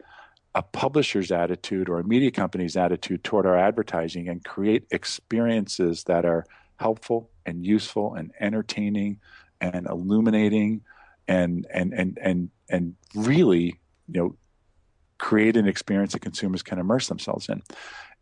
[0.54, 6.24] a publisher's attitude or a media company's attitude toward our advertising and create experiences that
[6.24, 6.46] are
[6.76, 9.18] helpful and useful and entertaining
[9.60, 10.82] and illuminating
[11.26, 14.36] and and and and and really you know
[15.18, 17.62] create an experience that consumers can immerse themselves in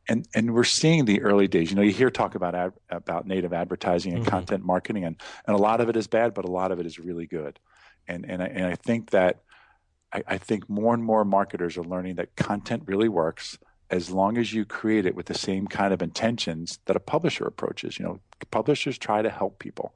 [0.09, 3.27] and and we're seeing the early days you know you hear talk about ad, about
[3.27, 4.31] native advertising and mm-hmm.
[4.31, 6.87] content marketing and and a lot of it is bad but a lot of it
[6.87, 7.59] is really good
[8.09, 9.43] and and I, and I think that
[10.13, 13.59] I, I think more and more marketers are learning that content really works
[13.91, 17.45] as long as you create it with the same kind of intentions that a publisher
[17.45, 19.95] approaches you know publishers try to help people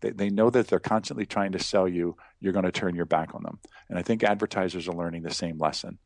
[0.00, 3.06] they, they know that they're constantly trying to sell you, you're going to turn your
[3.06, 3.58] back on them.
[3.88, 5.98] And I think advertisers are learning the same lesson.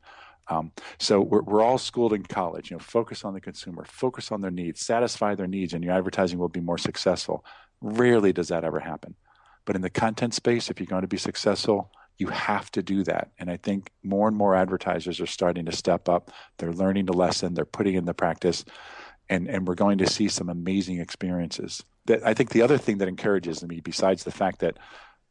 [0.47, 4.31] Um, so we're, we're all schooled in college, you know, focus on the consumer, focus
[4.31, 7.43] on their needs, satisfy their needs, and your advertising will be more successful.
[7.81, 9.15] Rarely does that ever happen.
[9.65, 13.03] But in the content space, if you're going to be successful, you have to do
[13.03, 13.31] that.
[13.39, 16.31] And I think more and more advertisers are starting to step up.
[16.57, 18.63] They're learning the lesson, they're putting in the practice,
[19.27, 22.99] and, and we're going to see some amazing experiences that I think the other thing
[22.99, 24.77] that encourages me, besides the fact that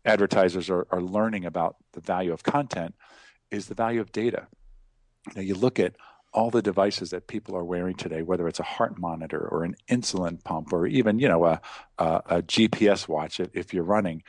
[0.05, 2.95] advertisers are, are learning about the value of content,
[3.51, 4.49] is the value of data.
[5.35, 5.95] Now, you look at
[6.33, 9.77] all the devices that people are wearing today, whether it's a heart monitor or an
[9.89, 11.61] insulin pump or even you know a,
[11.99, 14.23] a, a GPS watch if you're running,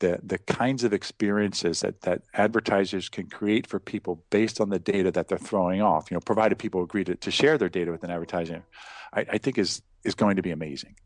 [0.00, 4.78] the the kinds of experiences that that advertisers can create for people based on the
[4.78, 7.90] data that they're throwing off, you know, provided people agree to, to share their data
[7.92, 8.64] with an advertiser,
[9.12, 10.96] I, I think is is going to be amazing.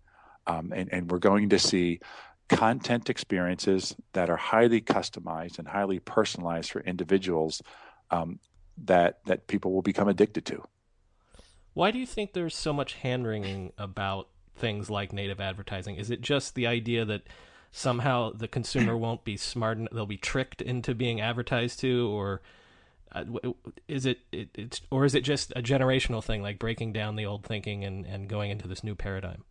[0.46, 2.00] Um, and, and we're going to see
[2.48, 7.62] content experiences that are highly customized and highly personalized for individuals
[8.10, 8.38] um,
[8.76, 10.64] that that people will become addicted to.
[11.74, 15.96] Why do you think there's so much hand wringing about things like native advertising?
[15.96, 17.22] Is it just the idea that
[17.72, 22.40] somehow the consumer won't be smart and they'll be tricked into being advertised to, or
[23.12, 23.24] uh,
[23.88, 27.26] is it, it it's or is it just a generational thing, like breaking down the
[27.26, 29.44] old thinking and and going into this new paradigm?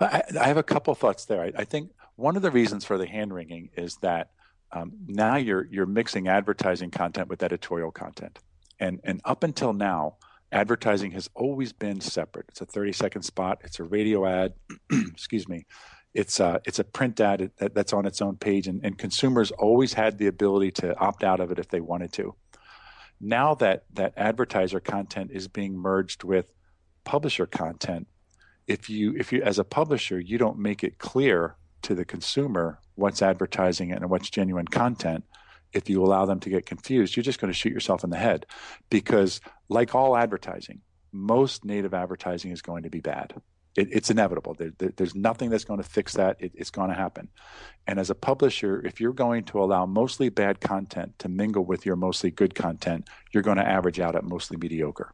[0.00, 1.40] I, I have a couple thoughts there.
[1.40, 4.30] I, I, think one of the reasons for the hand wringing is that
[4.72, 8.38] um, now you're you're mixing advertising content with editorial content,
[8.78, 10.16] and and up until now,
[10.52, 12.46] advertising has always been separate.
[12.48, 13.60] It's a 30 second spot.
[13.64, 14.54] It's a radio ad.
[14.92, 15.66] excuse me.
[16.14, 19.50] It's a, it's a print ad that, that's on its own page, and, and consumers
[19.50, 22.34] always had the ability to opt out of it if they wanted to.
[23.20, 26.52] Now that that advertiser content is being merged with
[27.04, 28.06] publisher content,
[28.66, 31.56] if you if you as a publisher you don't make it clear
[31.86, 35.24] to the consumer what's advertising and what's genuine content
[35.72, 38.16] if you allow them to get confused you're just going to shoot yourself in the
[38.16, 38.44] head.
[38.90, 40.80] Because like all advertising
[41.12, 43.32] most native advertising is going to be bad.
[43.76, 44.54] It, it's inevitable.
[44.54, 46.36] There, there, there's nothing that's going to fix that.
[46.40, 47.28] It, it's going to happen.
[47.86, 51.86] And as a publisher if you're going to allow mostly bad content to mingle with
[51.86, 55.12] your mostly good content you're going to average out at mostly mediocre.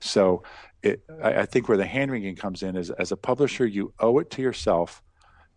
[0.00, 0.42] So
[0.82, 3.92] it, I, I think where the hand wringing comes in is as a publisher, you
[4.00, 5.02] owe it to yourself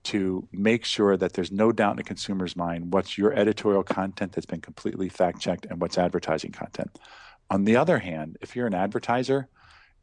[0.03, 4.33] to make sure that there's no doubt in the consumer's mind what's your editorial content
[4.33, 6.99] that's been completely fact checked and what's advertising content.
[7.49, 9.47] On the other hand, if you're an advertiser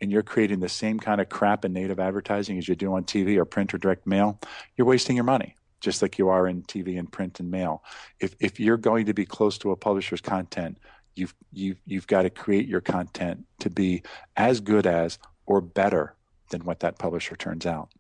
[0.00, 3.04] and you're creating the same kind of crap in native advertising as you do on
[3.04, 4.38] TV or print or direct mail,
[4.76, 7.82] you're wasting your money, just like you are in TV and print and mail.
[8.18, 10.78] If, if you're going to be close to a publisher's content,
[11.16, 14.02] you've you've you've got to create your content to be
[14.36, 16.14] as good as or better
[16.50, 17.90] than what that publisher turns out.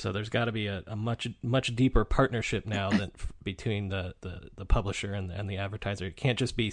[0.00, 4.14] So there's got to be a, a, much much deeper partnership now than between the,
[4.22, 6.06] the, the publisher and the, and the advertiser.
[6.06, 6.72] It can't just be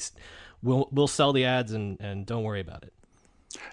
[0.62, 2.94] we'll we'll sell the ads and, and don't worry about it.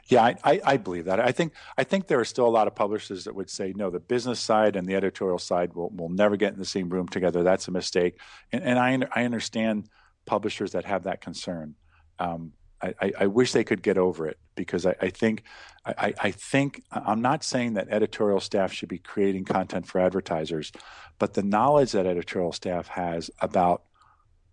[0.07, 1.21] Yeah, I, I, I, believe that.
[1.21, 3.91] I think I think there are still a lot of publishers that would say no,
[3.91, 7.09] the business side and the editorial side will will never get in the same room
[7.09, 7.43] together.
[7.43, 8.19] That's a mistake,
[8.53, 9.89] and, and I I understand
[10.27, 11.75] publishers that have that concern
[12.19, 12.53] um,
[12.83, 15.45] I, I, wish they could get over it because I, I think
[15.87, 20.71] I, I, think I'm not saying that editorial staff should be creating content for advertisers,
[21.19, 23.85] but the knowledge that editorial staff has about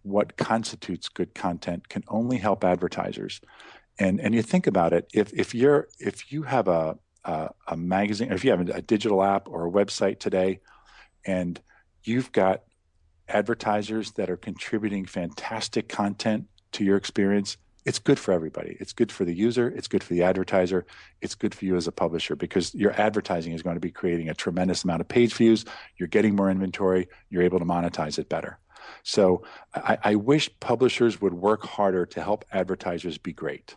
[0.04, 3.42] what constitutes good content can only help advertisers.
[4.00, 7.78] And and you think about it, if if you're if you have a a, a
[7.78, 10.60] magazine, or if you have a digital app or a website today,
[11.26, 11.60] and
[12.04, 12.64] you've got
[13.28, 18.78] advertisers that are contributing fantastic content to your experience, it's good for everybody.
[18.80, 20.86] It's good for the user, it's good for the advertiser,
[21.22, 24.30] it's good for you as a publisher because your advertising is going to be creating
[24.30, 25.66] a tremendous amount of page views.
[25.98, 28.60] You're getting more inventory, you're able to monetize it better.
[29.04, 33.76] So I, I wish publishers would work harder to help advertisers be great.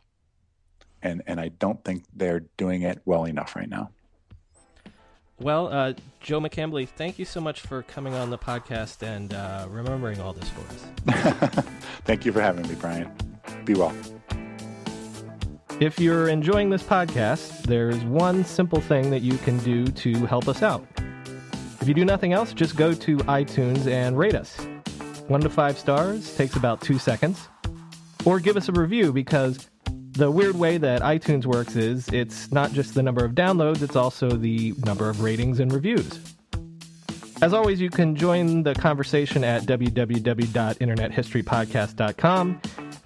[1.02, 3.90] And, and I don't think they're doing it well enough right now.
[5.40, 9.66] Well, uh, Joe McCambley, thank you so much for coming on the podcast and uh,
[9.68, 11.64] remembering all this for us.
[12.04, 13.10] thank you for having me, Brian.
[13.64, 13.94] Be well.
[15.80, 20.46] If you're enjoying this podcast, there's one simple thing that you can do to help
[20.46, 20.86] us out.
[21.80, 24.56] If you do nothing else, just go to iTunes and rate us.
[25.28, 27.48] One to five stars takes about two seconds.
[28.24, 29.68] Or give us a review because
[30.12, 33.96] the weird way that iTunes works is it's not just the number of downloads, it's
[33.96, 36.20] also the number of ratings and reviews.
[37.42, 42.60] As always, you can join the conversation at www.internethistorypodcast.com,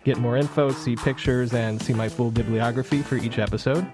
[0.09, 3.86] get more info, see pictures, and see my full bibliography for each episode.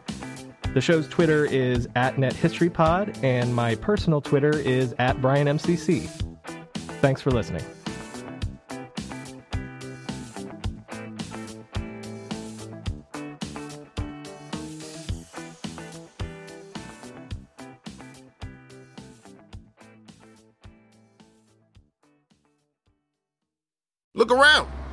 [0.73, 6.09] The show's Twitter is at NetHistoryPod, and my personal Twitter is at BrianMCC.
[7.01, 7.63] Thanks for listening.